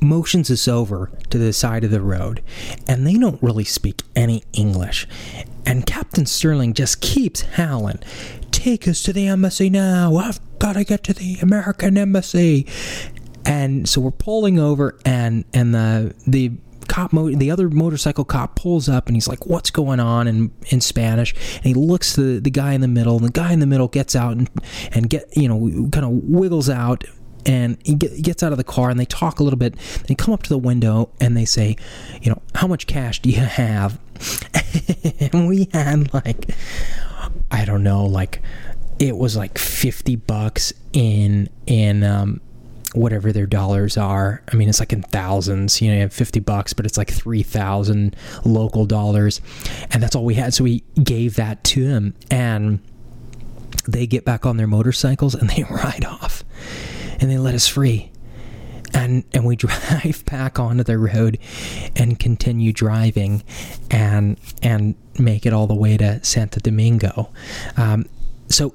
motions 0.00 0.50
us 0.50 0.68
over 0.68 1.10
to 1.30 1.38
the 1.38 1.52
side 1.52 1.82
of 1.82 1.90
the 1.90 2.00
road, 2.00 2.42
and 2.86 3.06
they 3.06 3.14
don't 3.14 3.42
really 3.42 3.64
speak 3.64 4.02
any 4.14 4.44
English. 4.52 5.08
And 5.66 5.86
Captain 5.86 6.26
Sterling 6.26 6.74
just 6.74 7.00
keeps 7.00 7.40
howling, 7.42 8.00
Take 8.50 8.86
us 8.86 9.02
to 9.02 9.12
the 9.12 9.26
embassy 9.26 9.68
now! 9.68 10.16
I've 10.16 10.40
got 10.58 10.74
to 10.74 10.84
get 10.84 11.02
to 11.04 11.12
the 11.12 11.38
American 11.40 11.98
embassy! 11.98 12.66
And 13.44 13.88
so 13.88 14.00
we're 14.00 14.10
pulling 14.10 14.58
over, 14.58 14.98
and 15.04 15.44
and 15.52 15.74
the 15.74 16.14
the 16.26 16.52
cop 16.94 17.12
mo- 17.12 17.34
the 17.34 17.50
other 17.50 17.68
motorcycle 17.68 18.24
cop 18.24 18.54
pulls 18.54 18.88
up 18.88 19.08
and 19.08 19.16
he's 19.16 19.26
like 19.26 19.46
what's 19.46 19.70
going 19.70 19.98
on 19.98 20.28
in 20.28 20.52
in 20.68 20.80
Spanish? 20.80 21.34
And 21.56 21.64
he 21.64 21.74
looks 21.74 22.14
the, 22.14 22.38
the 22.40 22.50
guy 22.50 22.72
in 22.72 22.82
the 22.82 22.88
middle 22.88 23.16
and 23.16 23.26
the 23.26 23.32
guy 23.32 23.52
in 23.52 23.58
the 23.58 23.66
middle 23.66 23.88
gets 23.88 24.14
out 24.14 24.32
and 24.32 24.48
and 24.92 25.10
get 25.10 25.28
you 25.36 25.48
know 25.48 25.88
kind 25.90 26.06
of 26.06 26.12
wiggles 26.12 26.70
out 26.70 27.02
and 27.46 27.76
he, 27.84 27.94
get, 27.94 28.22
gets 28.22 28.42
out 28.42 28.52
of 28.52 28.58
the 28.58 28.64
car 28.64 28.90
and 28.90 28.98
they 28.98 29.04
talk 29.04 29.40
a 29.40 29.42
little 29.42 29.58
bit. 29.58 29.74
They 30.06 30.14
come 30.14 30.32
up 30.32 30.44
to 30.44 30.48
the 30.48 30.58
window 30.58 31.10
and 31.20 31.36
they 31.36 31.44
say 31.44 31.76
you 32.22 32.30
know 32.30 32.40
how 32.54 32.68
much 32.68 32.86
cash 32.86 33.20
do 33.20 33.30
you 33.30 33.40
have? 33.40 33.98
And 35.20 35.48
we 35.48 35.68
had 35.72 36.12
like 36.12 36.50
i 37.50 37.64
don't 37.64 37.82
know 37.82 38.04
like 38.04 38.42
it 38.98 39.16
was 39.16 39.36
like 39.36 39.58
50 39.58 40.16
bucks 40.16 40.72
in 40.92 41.48
in 41.66 42.02
um 42.04 42.40
whatever 42.94 43.32
their 43.32 43.46
dollars 43.46 43.96
are. 43.96 44.42
I 44.52 44.56
mean, 44.56 44.68
it's 44.68 44.80
like 44.80 44.92
in 44.92 45.02
thousands. 45.02 45.82
You 45.82 45.88
know, 45.88 45.94
you 45.94 46.00
have 46.02 46.12
50 46.12 46.40
bucks, 46.40 46.72
but 46.72 46.86
it's 46.86 46.96
like 46.96 47.10
3,000 47.10 48.16
local 48.44 48.86
dollars. 48.86 49.40
And 49.90 50.02
that's 50.02 50.14
all 50.14 50.24
we 50.24 50.34
had. 50.34 50.54
So 50.54 50.64
we 50.64 50.84
gave 51.02 51.36
that 51.36 51.62
to 51.64 51.86
them. 51.86 52.14
And 52.30 52.80
they 53.86 54.06
get 54.06 54.24
back 54.24 54.46
on 54.46 54.56
their 54.56 54.66
motorcycles 54.66 55.34
and 55.34 55.50
they 55.56 55.64
ride 55.64 56.04
off. 56.04 56.44
And 57.20 57.30
they 57.30 57.38
let 57.38 57.54
us 57.54 57.66
free. 57.66 58.10
And, 58.92 59.24
and 59.32 59.44
we 59.44 59.56
drive 59.56 60.24
back 60.26 60.58
onto 60.60 60.84
the 60.84 60.96
road 60.96 61.38
and 61.96 62.18
continue 62.18 62.72
driving 62.72 63.42
and 63.90 64.38
and 64.62 64.94
make 65.18 65.46
it 65.46 65.52
all 65.52 65.66
the 65.66 65.74
way 65.74 65.96
to 65.96 66.24
Santo 66.24 66.60
Domingo. 66.60 67.32
Um, 67.76 68.06
so 68.48 68.74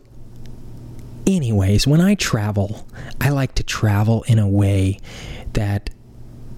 anyways, 1.35 1.87
when 1.87 2.01
I 2.01 2.15
travel, 2.15 2.87
I 3.21 3.29
like 3.29 3.55
to 3.55 3.63
travel 3.63 4.23
in 4.23 4.39
a 4.39 4.47
way 4.47 4.99
that 5.53 5.89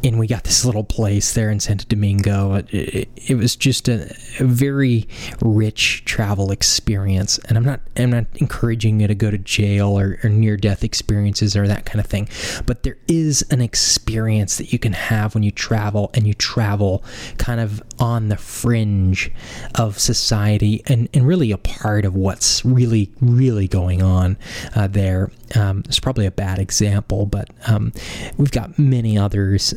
and 0.03 0.17
we 0.17 0.27
got 0.27 0.43
this 0.43 0.65
little 0.65 0.83
place 0.83 1.33
there 1.33 1.51
in 1.51 1.59
Santo 1.59 1.85
Domingo. 1.87 2.55
It, 2.55 2.73
it, 2.73 3.09
it 3.27 3.35
was 3.35 3.55
just 3.55 3.87
a, 3.87 4.15
a, 4.39 4.45
very 4.45 5.07
rich 5.41 6.03
travel 6.05 6.51
experience, 6.51 7.37
and 7.39 7.57
I'm 7.57 7.63
not 7.63 7.81
I'm 7.95 8.09
not 8.09 8.25
encouraging 8.35 8.99
you 8.99 9.07
to 9.07 9.15
go 9.15 9.29
to 9.29 9.37
jail 9.37 9.97
or, 9.99 10.19
or 10.23 10.29
near 10.29 10.57
death 10.57 10.83
experiences 10.83 11.55
or 11.55 11.67
that 11.67 11.85
kind 11.85 11.99
of 11.99 12.07
thing, 12.07 12.27
but 12.65 12.83
there 12.83 12.97
is 13.07 13.43
an 13.51 13.61
experience 13.61 14.57
that 14.57 14.73
you 14.73 14.79
can 14.79 14.93
have 14.93 15.35
when 15.35 15.43
you 15.43 15.51
travel, 15.51 16.09
and 16.13 16.25
you 16.25 16.33
travel 16.33 17.03
kind 17.37 17.59
of 17.59 17.81
on 17.99 18.29
the 18.29 18.37
fringe 18.37 19.31
of 19.75 19.99
society, 19.99 20.81
and 20.87 21.09
and 21.13 21.27
really 21.27 21.51
a 21.51 21.57
part 21.57 22.05
of 22.05 22.15
what's 22.15 22.65
really 22.65 23.11
really 23.21 23.67
going 23.67 24.01
on 24.01 24.37
uh, 24.75 24.87
there. 24.87 25.31
Um, 25.55 25.83
it's 25.85 25.99
probably 25.99 26.25
a 26.25 26.31
bad 26.31 26.59
example, 26.59 27.25
but 27.25 27.49
um, 27.67 27.91
we've 28.37 28.51
got 28.51 28.79
many 28.79 29.17
others. 29.17 29.73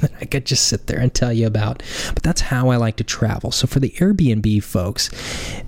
That 0.00 0.12
I 0.20 0.24
could 0.24 0.46
just 0.46 0.66
sit 0.66 0.86
there 0.86 0.98
and 0.98 1.12
tell 1.12 1.32
you 1.32 1.46
about. 1.46 1.82
But 2.14 2.22
that's 2.22 2.40
how 2.42 2.70
I 2.70 2.76
like 2.76 2.96
to 2.96 3.04
travel. 3.04 3.50
So 3.50 3.66
for 3.66 3.80
the 3.80 3.90
Airbnb 3.90 4.62
folks, 4.62 5.10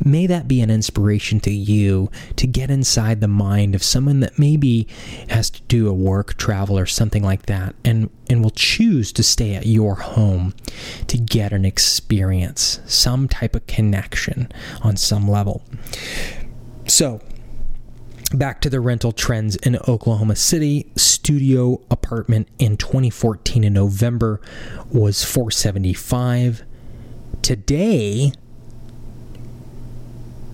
may 0.05 0.27
that 0.27 0.49
be 0.49 0.61
an 0.61 0.70
inspiration 0.70 1.40
to 1.40 1.51
you 1.51 2.11
to 2.37 2.46
get 2.46 2.70
inside 2.70 3.20
the 3.20 3.29
mind 3.29 3.75
of 3.75 3.83
someone 3.83 4.20
that 4.20 4.38
maybe 4.38 4.87
has 5.29 5.51
to 5.51 5.62
do 5.62 5.88
a 5.88 5.92
work 5.92 6.37
travel 6.37 6.79
or 6.79 6.87
something 6.87 7.23
like 7.23 7.46
that 7.46 7.75
and 7.85 8.11
and 8.29 8.44
will 8.44 8.51
choose 8.51 9.12
to 9.12 9.25
stay 9.25 9.55
at 9.57 9.66
your 9.66 9.96
home 9.96 10.55
to 11.09 11.18
get 11.18 11.53
an 11.53 11.64
experience, 11.64 12.79
some 12.87 13.27
type 13.27 13.57
of 13.57 13.66
connection 13.66 14.53
on 14.83 14.96
some 14.96 15.29
level. 15.29 15.64
So, 16.87 17.20
back 18.33 18.61
to 18.62 18.71
the 18.71 18.81
rental 18.81 19.12
trends 19.12 19.57
in 19.57 19.77
Oklahoma 19.88 20.37
City. 20.37 20.90
Studio 20.97 21.81
apartment 21.90 22.49
in 22.59 22.77
2014 22.77 23.64
in 23.64 23.73
November 23.73 24.40
was 24.93 25.25
475. 25.25 26.64
Today, 27.43 28.33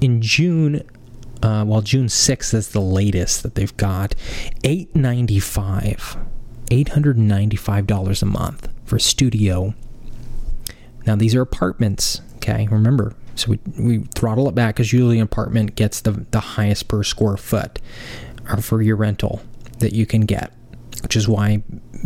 in 0.00 0.22
June, 0.22 0.82
uh, 1.42 1.64
well, 1.66 1.82
June 1.82 2.06
6th 2.06 2.54
is 2.54 2.68
the 2.68 2.80
latest 2.80 3.42
that 3.42 3.54
they've 3.54 3.76
got, 3.76 4.14
895 4.64 6.16
$895 6.70 8.22
a 8.22 8.26
month 8.26 8.68
for 8.84 8.98
studio. 8.98 9.74
Now, 11.06 11.16
these 11.16 11.34
are 11.34 11.40
apartments, 11.40 12.20
okay? 12.36 12.66
Remember, 12.70 13.14
so 13.36 13.50
we, 13.50 13.58
we 13.78 13.98
throttle 14.14 14.48
it 14.48 14.54
back 14.54 14.76
because 14.76 14.92
usually 14.92 15.18
an 15.18 15.22
apartment 15.22 15.76
gets 15.76 16.00
the, 16.00 16.26
the 16.30 16.40
highest 16.40 16.88
per 16.88 17.02
square 17.02 17.36
foot 17.36 17.78
uh, 18.48 18.56
for 18.56 18.82
your 18.82 18.96
rental 18.96 19.42
that 19.78 19.92
you 19.92 20.06
can 20.06 20.22
get, 20.22 20.52
which 21.02 21.16
is 21.16 21.28
why 21.28 21.62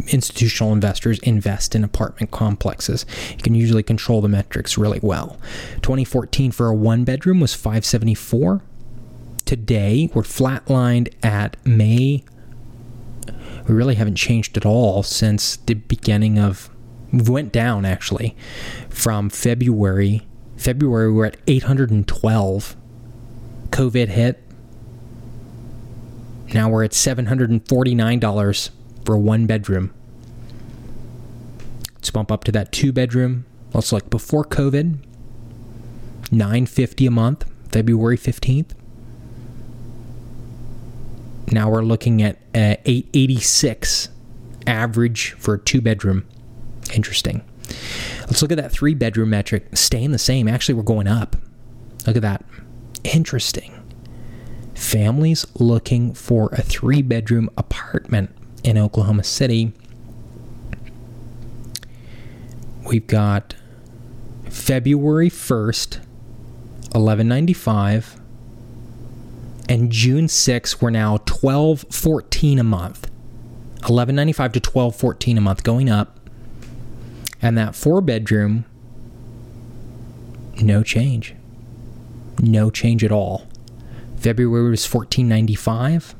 institutional 0.08 0.72
investors 0.72 1.18
invest 1.20 1.74
in 1.74 1.84
apartment 1.84 2.30
complexes. 2.30 3.06
You 3.30 3.42
can 3.42 3.54
usually 3.54 3.82
control 3.82 4.20
the 4.20 4.28
metrics 4.28 4.76
really 4.76 5.00
well. 5.02 5.38
2014 5.82 6.50
for 6.50 6.66
a 6.66 6.74
one 6.74 7.04
bedroom 7.04 7.40
was 7.40 7.54
574. 7.54 8.62
Today 9.44 10.10
we're 10.14 10.22
flatlined 10.22 11.12
at 11.22 11.56
May. 11.64 12.24
We 13.68 13.74
really 13.74 13.94
haven't 13.94 14.16
changed 14.16 14.56
at 14.56 14.66
all 14.66 15.02
since 15.02 15.56
the 15.56 15.74
beginning 15.74 16.38
of 16.38 16.70
we 17.12 17.22
went 17.22 17.52
down 17.52 17.84
actually 17.84 18.36
from 18.88 19.30
February 19.30 20.22
February, 20.60 21.10
we're 21.10 21.24
at 21.24 21.38
812. 21.46 22.76
COVID 23.70 24.08
hit. 24.08 24.42
Now 26.52 26.68
we're 26.68 26.84
at 26.84 26.90
$749 26.90 28.70
for 29.06 29.16
one 29.16 29.46
bedroom. 29.46 29.94
Let's 31.94 32.10
bump 32.10 32.30
up 32.30 32.44
to 32.44 32.52
that 32.52 32.72
two 32.72 32.92
bedroom. 32.92 33.46
Let's 33.72 33.90
like 33.90 34.10
before 34.10 34.44
COVID, 34.44 34.98
950 36.30 37.06
a 37.06 37.10
month, 37.10 37.50
February 37.70 38.18
15th. 38.18 38.72
Now 41.50 41.70
we're 41.70 41.82
looking 41.82 42.20
at 42.20 42.36
uh, 42.54 42.76
886 42.84 44.10
average 44.66 45.32
for 45.32 45.54
a 45.54 45.58
two 45.58 45.80
bedroom. 45.80 46.26
Interesting. 46.92 47.49
Let's 48.20 48.42
look 48.42 48.52
at 48.52 48.58
that 48.58 48.72
three 48.72 48.94
bedroom 48.94 49.30
metric 49.30 49.76
staying 49.76 50.12
the 50.12 50.18
same. 50.18 50.48
Actually, 50.48 50.74
we're 50.74 50.82
going 50.82 51.06
up. 51.06 51.36
Look 52.06 52.16
at 52.16 52.22
that. 52.22 52.44
Interesting. 53.04 53.74
Families 54.74 55.46
looking 55.54 56.14
for 56.14 56.48
a 56.52 56.62
three 56.62 57.02
bedroom 57.02 57.50
apartment 57.56 58.34
in 58.64 58.78
Oklahoma 58.78 59.24
City. 59.24 59.72
We've 62.86 63.06
got 63.06 63.54
February 64.48 65.30
1st, 65.30 65.98
1195 66.92 68.20
and 69.70 69.92
June 69.92 70.26
6th 70.26 70.82
we're 70.82 70.90
now 70.90 71.12
1214 71.12 72.58
a 72.58 72.64
month. 72.64 73.08
1195 73.86 74.52
to 74.52 74.58
1214 74.58 75.38
a 75.38 75.40
month 75.40 75.62
going 75.62 75.88
up. 75.88 76.19
And 77.42 77.56
that 77.56 77.74
four 77.74 78.00
bedroom, 78.00 78.64
no 80.60 80.82
change. 80.82 81.34
No 82.40 82.70
change 82.70 83.04
at 83.04 83.12
all. 83.12 83.46
February 84.16 84.70
was 84.70 84.92
1495. 84.92 86.14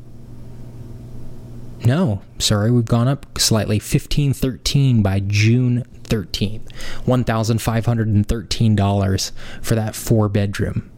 No, 1.84 2.22
sorry, 2.38 2.70
we've 2.70 2.84
gone 2.84 3.08
up 3.08 3.38
slightly. 3.38 3.76
1513 3.76 5.02
by 5.02 5.20
June 5.20 5.84
13th. 6.04 6.68
$1,513 7.06 9.32
for 9.62 9.74
that 9.74 9.94
four 9.94 10.28
bedroom. 10.28 10.90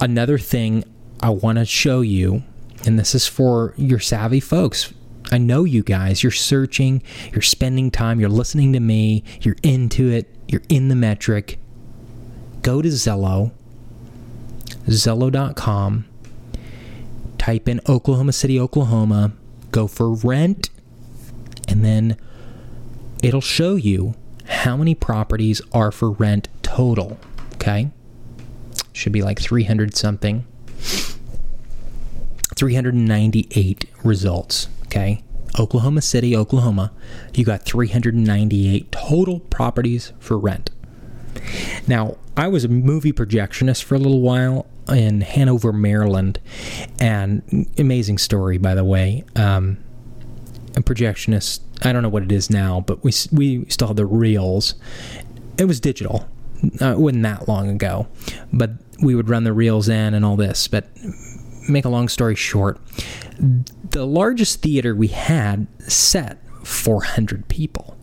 Another 0.00 0.38
thing 0.38 0.84
I 1.20 1.30
want 1.30 1.58
to 1.58 1.64
show 1.64 2.00
you, 2.00 2.44
and 2.86 2.98
this 2.98 3.14
is 3.14 3.26
for 3.26 3.74
your 3.76 3.98
savvy 3.98 4.40
folks, 4.40 4.92
I 5.30 5.38
know 5.38 5.64
you 5.64 5.82
guys. 5.82 6.22
You're 6.22 6.32
searching, 6.32 7.02
you're 7.32 7.42
spending 7.42 7.90
time, 7.90 8.20
you're 8.20 8.28
listening 8.28 8.72
to 8.72 8.80
me, 8.80 9.24
you're 9.40 9.56
into 9.62 10.08
it, 10.10 10.34
you're 10.46 10.62
in 10.68 10.88
the 10.88 10.94
metric. 10.94 11.58
Go 12.62 12.82
to 12.82 12.88
Zillow, 12.88 13.52
Zillow.com, 14.86 16.06
type 17.36 17.68
in 17.68 17.80
Oklahoma 17.88 18.32
City, 18.32 18.58
Oklahoma, 18.58 19.32
go 19.70 19.86
for 19.86 20.12
rent, 20.12 20.70
and 21.68 21.84
then 21.84 22.16
it'll 23.22 23.40
show 23.40 23.76
you 23.76 24.14
how 24.46 24.76
many 24.76 24.94
properties 24.94 25.60
are 25.72 25.92
for 25.92 26.10
rent 26.10 26.48
total. 26.62 27.18
Okay? 27.54 27.90
should 28.98 29.12
be 29.12 29.22
like 29.22 29.40
300 29.40 29.96
something. 29.96 30.44
398 32.56 33.84
results, 34.02 34.68
okay? 34.88 35.22
Oklahoma 35.58 36.02
City, 36.02 36.36
Oklahoma, 36.36 36.92
you 37.34 37.44
got 37.44 37.62
398 37.62 38.90
total 38.92 39.40
properties 39.40 40.12
for 40.18 40.38
rent. 40.38 40.70
Now, 41.86 42.16
I 42.36 42.48
was 42.48 42.64
a 42.64 42.68
movie 42.68 43.12
projectionist 43.12 43.84
for 43.84 43.94
a 43.94 43.98
little 43.98 44.20
while 44.20 44.66
in 44.88 45.20
Hanover, 45.20 45.72
Maryland, 45.72 46.40
and 47.00 47.66
amazing 47.78 48.18
story, 48.18 48.58
by 48.58 48.74
the 48.74 48.84
way. 48.84 49.24
Um, 49.36 49.78
a 50.76 50.80
projectionist, 50.80 51.60
I 51.82 51.92
don't 51.92 52.02
know 52.02 52.08
what 52.08 52.22
it 52.22 52.32
is 52.32 52.50
now, 52.50 52.80
but 52.80 53.02
we 53.02 53.12
we 53.32 53.64
still 53.68 53.88
have 53.88 53.96
the 53.96 54.06
reels. 54.06 54.74
It 55.58 55.64
was 55.64 55.80
digital. 55.80 56.28
Uh, 56.80 56.92
it 56.92 56.98
wasn't 56.98 57.22
that 57.22 57.48
long 57.48 57.68
ago, 57.68 58.08
but 58.52 58.70
we 59.02 59.14
would 59.14 59.28
run 59.28 59.44
the 59.44 59.52
reels 59.52 59.88
in 59.88 60.14
and 60.14 60.24
all 60.24 60.36
this. 60.36 60.68
But 60.68 60.88
make 61.68 61.84
a 61.84 61.88
long 61.88 62.08
story 62.08 62.34
short, 62.34 62.78
the 63.38 64.06
largest 64.06 64.62
theater 64.62 64.94
we 64.94 65.08
had 65.08 65.66
set 65.80 66.38
400 66.64 67.48
people. 67.48 67.96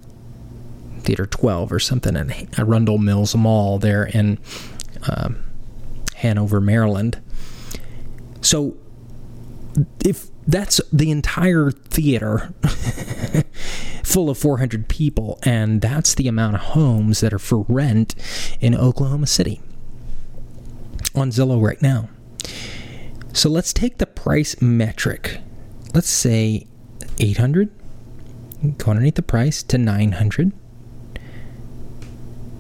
Theater 1.00 1.26
12 1.26 1.72
or 1.72 1.80
something 1.80 2.16
at 2.16 2.60
Arundel 2.60 2.98
Mills 2.98 3.36
Mall 3.36 3.78
there 3.78 4.06
in 4.06 4.40
um, 5.08 5.44
Hanover, 6.16 6.60
Maryland. 6.60 7.22
So 8.42 8.76
if 10.04 10.28
that's 10.48 10.80
the 10.92 11.12
entire 11.12 11.72
theater 11.72 12.54
full 14.04 14.30
of 14.30 14.38
400 14.38 14.88
people, 14.88 15.40
and 15.44 15.82
that's 15.82 16.16
the 16.16 16.28
amount 16.28 16.56
of 16.56 16.62
homes 16.62 17.20
that 17.22 17.34
are 17.34 17.40
for 17.40 17.66
rent 17.68 18.16
in 18.60 18.76
Oklahoma 18.76 19.28
City 19.28 19.62
on 21.14 21.32
Zillow 21.32 21.62
right 21.62 21.82
now. 21.82 22.10
So 23.36 23.50
let's 23.50 23.74
take 23.74 23.98
the 23.98 24.06
price 24.06 24.62
metric. 24.62 25.40
Let's 25.94 26.10
say 26.10 26.68
800. 27.20 27.70
Go 28.78 28.92
underneath 28.92 29.16
the 29.16 29.22
price 29.22 29.62
to 29.64 29.78
900. 29.78 30.54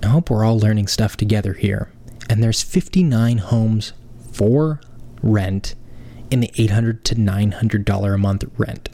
I 0.04 0.08
hope 0.08 0.30
we're 0.30 0.44
all 0.44 0.60
learning 0.60 0.88
stuff 0.88 1.16
together 1.16 1.54
here. 1.54 1.94
And 2.30 2.44
there's 2.44 2.62
59 2.62 3.38
homes 3.38 3.94
for 4.34 4.82
rent 5.24 5.76
in 6.30 6.42
the 6.42 6.52
800 6.58 7.06
to 7.06 7.16
900 7.16 7.86
dollar 7.86 8.14
a 8.14 8.18
month 8.18 8.44
rent. 8.58 8.90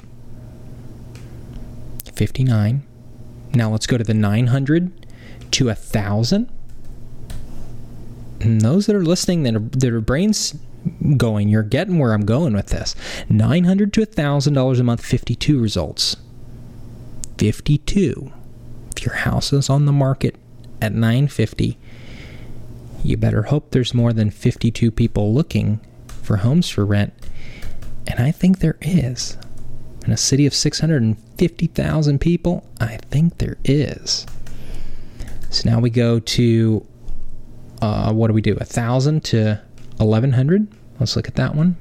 59. 2.13 2.83
Now 3.55 3.71
let's 3.71 3.87
go 3.87 3.97
to 3.97 4.03
the 4.03 4.13
900 4.13 5.07
to 5.49 5.65
a 5.65 5.73
1000. 5.73 6.47
And 8.39 8.61
those 8.61 8.85
that 8.85 8.95
are 8.95 9.03
listening 9.03 9.41
that 9.43 9.55
are, 9.55 9.59
that 9.59 9.91
are 9.91 9.99
brains 9.99 10.53
going. 11.17 11.49
You're 11.49 11.63
getting 11.63 11.99
where 11.99 12.13
I'm 12.13 12.25
going 12.25 12.53
with 12.53 12.67
this. 12.67 12.95
Nine 13.29 13.63
hundred 13.65 13.93
to 13.93 14.05
thousand 14.05 14.53
dollars 14.53 14.79
a 14.79 14.83
month, 14.83 15.05
fifty-two 15.05 15.59
results. 15.59 16.15
Fifty-two. 17.37 18.31
If 18.95 19.05
your 19.05 19.15
house 19.15 19.51
is 19.53 19.69
on 19.69 19.85
the 19.85 19.91
market 19.91 20.35
at 20.81 20.93
nine 20.93 21.27
fifty, 21.27 21.77
you 23.03 23.17
better 23.17 23.43
hope 23.43 23.71
there's 23.71 23.93
more 23.93 24.13
than 24.13 24.29
fifty-two 24.29 24.91
people 24.91 25.33
looking 25.33 25.79
for 26.07 26.37
homes 26.37 26.69
for 26.69 26.85
rent. 26.85 27.13
And 28.07 28.19
I 28.19 28.31
think 28.31 28.59
there 28.59 28.77
is. 28.81 29.37
In 30.05 30.11
a 30.11 30.17
city 30.17 30.47
of 30.47 30.53
650,000 30.55 32.19
people, 32.19 32.65
I 32.79 32.97
think 32.97 33.37
there 33.37 33.57
is. 33.63 34.25
So 35.51 35.69
now 35.69 35.79
we 35.79 35.91
go 35.91 36.19
to 36.19 36.85
uh, 37.81 38.13
what 38.13 38.27
do 38.27 38.33
we 38.33 38.41
do? 38.41 38.55
A 38.59 38.65
thousand 38.65 39.23
to 39.25 39.61
1100. 40.01 40.67
Let's 40.99 41.15
look 41.15 41.27
at 41.27 41.35
that 41.35 41.55
one. 41.55 41.77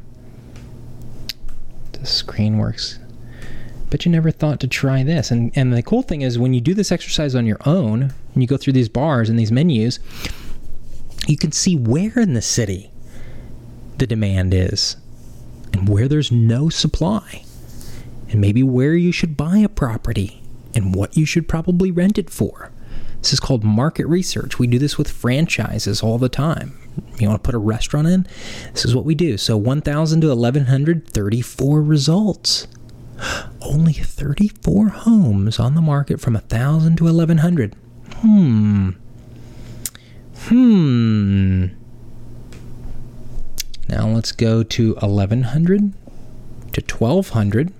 The 1.92 2.06
screen 2.06 2.58
works. 2.58 2.98
But 3.90 4.04
you 4.04 4.12
never 4.12 4.30
thought 4.30 4.60
to 4.60 4.68
try 4.68 5.02
this. 5.02 5.30
And, 5.30 5.52
and 5.56 5.72
the 5.72 5.82
cool 5.82 6.02
thing 6.02 6.22
is, 6.22 6.38
when 6.38 6.54
you 6.54 6.60
do 6.60 6.74
this 6.74 6.92
exercise 6.92 7.34
on 7.34 7.46
your 7.46 7.58
own, 7.66 8.02
and 8.34 8.42
you 8.42 8.46
go 8.46 8.56
through 8.56 8.72
these 8.74 8.88
bars 8.88 9.28
and 9.28 9.38
these 9.38 9.50
menus, 9.50 9.98
you 11.26 11.36
can 11.36 11.52
see 11.52 11.76
where 11.76 12.18
in 12.18 12.34
the 12.34 12.42
city 12.42 12.90
the 13.98 14.06
demand 14.06 14.54
is 14.54 14.96
and 15.72 15.88
where 15.88 16.08
there's 16.08 16.32
no 16.32 16.68
supply, 16.68 17.44
and 18.28 18.40
maybe 18.40 18.62
where 18.62 18.94
you 18.94 19.12
should 19.12 19.36
buy 19.36 19.58
a 19.58 19.68
property 19.68 20.42
and 20.74 20.94
what 20.94 21.16
you 21.16 21.26
should 21.26 21.48
probably 21.48 21.90
rent 21.90 22.18
it 22.18 22.30
for. 22.30 22.70
This 23.20 23.32
is 23.32 23.40
called 23.40 23.64
market 23.64 24.06
research. 24.06 24.58
We 24.58 24.66
do 24.66 24.78
this 24.78 24.96
with 24.96 25.10
franchises 25.10 26.02
all 26.02 26.18
the 26.18 26.28
time. 26.28 26.76
You 27.20 27.28
want 27.28 27.42
to 27.42 27.46
put 27.46 27.54
a 27.54 27.58
restaurant 27.58 28.08
in? 28.08 28.26
This 28.72 28.84
is 28.84 28.94
what 28.94 29.04
we 29.04 29.14
do. 29.14 29.36
So 29.36 29.56
1,000 29.56 30.20
to 30.22 30.28
1,134 30.28 31.82
results. 31.82 32.66
Only 33.60 33.92
34 33.92 34.88
homes 34.88 35.58
on 35.58 35.74
the 35.74 35.80
market 35.80 36.20
from 36.20 36.34
1,000 36.34 36.96
to 36.96 37.04
1,100. 37.04 37.74
Hmm. 38.16 38.90
Hmm. 40.36 41.66
Now 43.88 44.08
let's 44.08 44.32
go 44.32 44.62
to 44.62 44.94
1,100 44.94 45.92
to 46.72 46.96
1,200. 46.96 47.72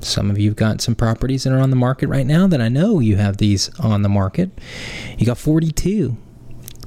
Some 0.00 0.30
of 0.30 0.38
you 0.38 0.50
have 0.50 0.56
got 0.56 0.80
some 0.80 0.94
properties 0.94 1.44
that 1.44 1.52
are 1.52 1.60
on 1.60 1.70
the 1.70 1.76
market 1.76 2.08
right 2.08 2.26
now 2.26 2.46
that 2.48 2.60
I 2.60 2.68
know 2.68 2.98
you 2.98 3.16
have 3.16 3.36
these 3.36 3.68
on 3.78 4.02
the 4.02 4.08
market. 4.08 4.50
You 5.16 5.26
got 5.26 5.38
42. 5.38 6.16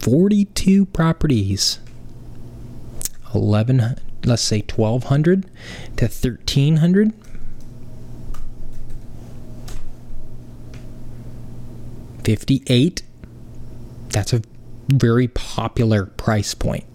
42 0.06 0.86
properties. 0.86 1.80
11 3.34 4.00
let's 4.24 4.44
say 4.44 4.62
1200 4.62 5.46
to 5.98 6.06
1300 6.06 7.12
58 12.24 13.02
that's 14.10 14.32
a 14.32 14.44
very 14.90 15.28
popular 15.28 16.06
price 16.06 16.54
point. 16.54 16.86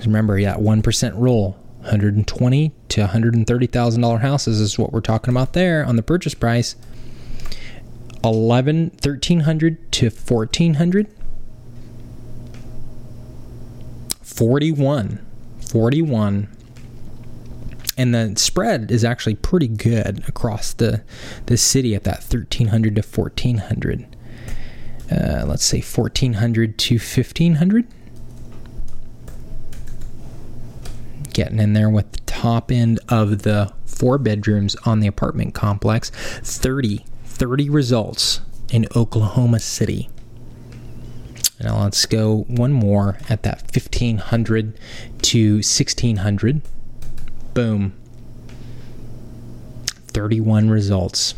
Remember 0.00 0.40
that 0.40 0.60
1% 0.60 1.18
rule 1.18 1.58
120 1.80 2.72
to 2.88 3.00
130 3.02 3.66
thousand 3.66 4.00
dollar 4.00 4.18
houses 4.18 4.62
is 4.62 4.78
what 4.78 4.94
we're 4.94 5.00
talking 5.02 5.34
about 5.34 5.52
there 5.52 5.84
on 5.84 5.96
the 5.96 6.02
purchase 6.02 6.32
price 6.32 6.74
11 8.26 8.90
1300 9.02 9.92
to 9.92 10.10
1400 10.10 11.14
41 14.22 15.26
41 15.70 16.48
and 17.96 18.14
the 18.14 18.34
spread 18.36 18.90
is 18.90 19.04
actually 19.04 19.36
pretty 19.36 19.68
good 19.68 20.22
across 20.28 20.72
the 20.74 21.02
the 21.46 21.56
city 21.56 21.94
at 21.94 22.04
that 22.04 22.18
1300 22.18 22.96
to 22.96 23.02
1400 23.02 24.16
uh, 25.10 25.44
let's 25.46 25.64
say 25.64 25.80
1400 25.80 26.78
to 26.78 26.94
1500 26.94 27.86
getting 31.32 31.60
in 31.60 31.74
there 31.74 31.88
with 31.88 32.10
the 32.12 32.20
top 32.20 32.72
end 32.72 32.98
of 33.08 33.42
the 33.42 33.72
four 33.84 34.18
bedrooms 34.18 34.74
on 34.84 35.00
the 35.00 35.06
apartment 35.06 35.54
complex 35.54 36.10
30 36.10 37.04
30 37.36 37.68
results 37.68 38.40
in 38.70 38.86
Oklahoma 38.96 39.60
City. 39.60 40.08
Now 41.60 41.82
let's 41.82 42.04
go 42.06 42.44
one 42.48 42.72
more 42.72 43.18
at 43.28 43.42
that 43.42 43.62
1500 43.74 44.78
to 45.22 45.54
1600. 45.56 46.62
Boom. 47.54 47.92
31 50.08 50.70
results. 50.70 51.34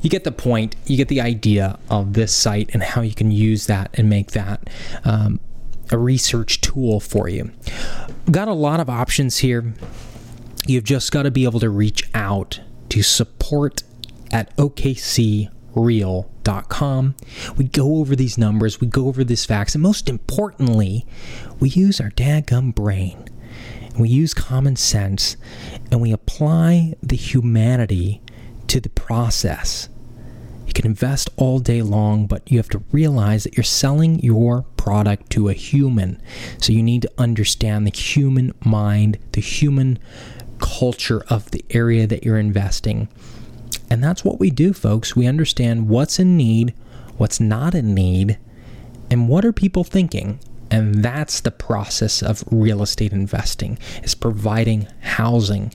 You 0.00 0.08
get 0.10 0.24
the 0.24 0.32
point. 0.32 0.76
You 0.86 0.96
get 0.96 1.08
the 1.08 1.20
idea 1.20 1.78
of 1.90 2.14
this 2.14 2.32
site 2.34 2.70
and 2.72 2.82
how 2.82 3.02
you 3.02 3.14
can 3.14 3.30
use 3.30 3.66
that 3.66 3.90
and 3.94 4.08
make 4.08 4.32
that 4.32 4.68
um, 5.04 5.40
a 5.90 5.98
research 5.98 6.60
tool 6.60 7.00
for 7.00 7.28
you. 7.28 7.50
Got 8.30 8.48
a 8.48 8.54
lot 8.54 8.80
of 8.80 8.88
options 8.88 9.38
here. 9.38 9.74
You've 10.66 10.84
just 10.84 11.12
got 11.12 11.24
to 11.24 11.30
be 11.30 11.44
able 11.44 11.60
to 11.60 11.68
reach 11.70 12.08
out 12.14 12.60
to 12.90 13.02
support 13.02 13.82
at 14.32 14.56
okcreal.com. 14.56 15.50
We 17.56 17.64
go 17.64 17.96
over 17.96 18.16
these 18.16 18.38
numbers, 18.38 18.80
we 18.80 18.86
go 18.86 19.06
over 19.08 19.24
these 19.24 19.44
facts, 19.44 19.74
and 19.74 19.82
most 19.82 20.08
importantly, 20.08 21.06
we 21.60 21.68
use 21.68 22.00
our 22.00 22.10
dadgum 22.10 22.74
brain. 22.74 23.28
We 23.98 24.08
use 24.08 24.34
common 24.34 24.76
sense 24.76 25.36
and 25.90 26.00
we 26.00 26.10
apply 26.12 26.94
the 27.02 27.16
humanity 27.16 28.20
to 28.66 28.80
the 28.80 28.88
process. 28.90 29.88
You 30.66 30.72
can 30.72 30.86
invest 30.86 31.30
all 31.36 31.60
day 31.60 31.82
long, 31.82 32.26
but 32.26 32.50
you 32.50 32.58
have 32.58 32.68
to 32.70 32.82
realize 32.90 33.44
that 33.44 33.56
you're 33.56 33.62
selling 33.62 34.18
your 34.20 34.62
product 34.76 35.30
to 35.30 35.48
a 35.48 35.52
human. 35.52 36.20
So 36.58 36.72
you 36.72 36.82
need 36.82 37.02
to 37.02 37.12
understand 37.18 37.86
the 37.86 37.96
human 37.96 38.52
mind, 38.64 39.18
the 39.32 39.40
human 39.40 40.00
culture 40.58 41.22
of 41.28 41.52
the 41.52 41.64
area 41.70 42.06
that 42.08 42.24
you're 42.24 42.38
investing. 42.38 43.08
And 43.90 44.02
that's 44.02 44.24
what 44.24 44.40
we 44.40 44.50
do, 44.50 44.72
folks. 44.72 45.14
We 45.14 45.26
understand 45.26 45.88
what's 45.88 46.18
in 46.18 46.36
need, 46.36 46.74
what's 47.16 47.38
not 47.40 47.74
in 47.74 47.94
need, 47.94 48.38
And 49.10 49.28
what 49.28 49.44
are 49.44 49.52
people 49.52 49.84
thinking? 49.84 50.40
And 50.70 51.04
that's 51.04 51.40
the 51.40 51.50
process 51.50 52.22
of 52.22 52.42
real 52.50 52.82
estate 52.82 53.12
investing 53.12 53.78
is 54.02 54.14
providing 54.14 54.88
housing 55.00 55.72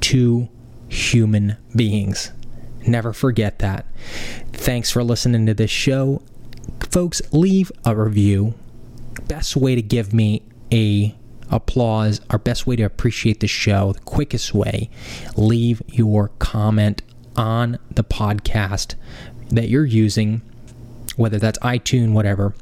to 0.00 0.48
human 0.88 1.56
beings. 1.76 2.32
Never 2.86 3.12
forget 3.12 3.58
that. 3.58 3.84
Thanks 4.52 4.90
for 4.90 5.04
listening 5.04 5.46
to 5.46 5.54
this 5.54 5.70
show. 5.70 6.22
Folks, 6.88 7.20
leave 7.32 7.70
a 7.84 7.94
review. 7.94 8.54
Best 9.28 9.56
way 9.56 9.74
to 9.74 9.82
give 9.82 10.14
me 10.14 10.42
a 10.72 11.14
applause, 11.50 12.20
our 12.30 12.38
best 12.38 12.66
way 12.66 12.76
to 12.76 12.84
appreciate 12.84 13.40
the 13.40 13.46
show, 13.46 13.92
the 13.92 14.00
quickest 14.00 14.54
way, 14.54 14.88
leave 15.36 15.82
your 15.88 16.28
comment 16.38 17.02
on 17.36 17.78
the 17.90 18.04
podcast 18.04 18.94
that 19.50 19.68
you're 19.68 19.86
using, 19.86 20.42
whether 21.16 21.38
that's 21.38 21.58
iTunes, 21.60 22.12
whatever. 22.12 22.54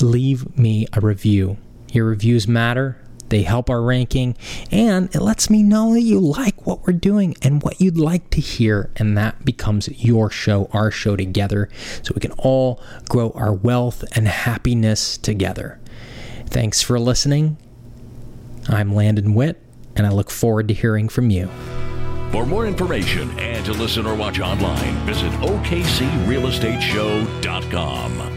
Leave 0.00 0.58
me 0.58 0.86
a 0.92 1.00
review. 1.00 1.56
Your 1.92 2.06
reviews 2.06 2.46
matter. 2.46 2.98
They 3.28 3.42
help 3.42 3.68
our 3.68 3.82
ranking 3.82 4.36
and 4.70 5.12
it 5.14 5.20
lets 5.20 5.50
me 5.50 5.62
know 5.62 5.94
that 5.94 6.02
you 6.02 6.20
like 6.20 6.66
what 6.66 6.86
we're 6.86 6.92
doing 6.92 7.36
and 7.42 7.62
what 7.62 7.80
you'd 7.80 7.98
like 7.98 8.30
to 8.30 8.40
hear. 8.40 8.90
And 8.96 9.18
that 9.18 9.44
becomes 9.44 9.88
your 9.88 10.30
show, 10.30 10.68
our 10.72 10.90
show 10.90 11.16
together, 11.16 11.68
so 12.02 12.12
we 12.14 12.20
can 12.20 12.32
all 12.32 12.80
grow 13.08 13.30
our 13.34 13.52
wealth 13.52 14.04
and 14.14 14.28
happiness 14.28 15.18
together. 15.18 15.80
Thanks 16.46 16.82
for 16.82 17.00
listening. 17.00 17.56
I'm 18.68 18.94
Landon 18.94 19.34
Witt, 19.34 19.60
and 19.96 20.06
I 20.06 20.10
look 20.10 20.30
forward 20.30 20.68
to 20.68 20.74
hearing 20.74 21.08
from 21.08 21.30
you. 21.30 21.50
For 22.36 22.44
more 22.44 22.66
information 22.66 23.30
and 23.38 23.64
to 23.64 23.72
listen 23.72 24.06
or 24.06 24.14
watch 24.14 24.40
online, 24.40 24.92
visit 25.06 25.32
OKCRealEstateShow.com. 25.40 28.35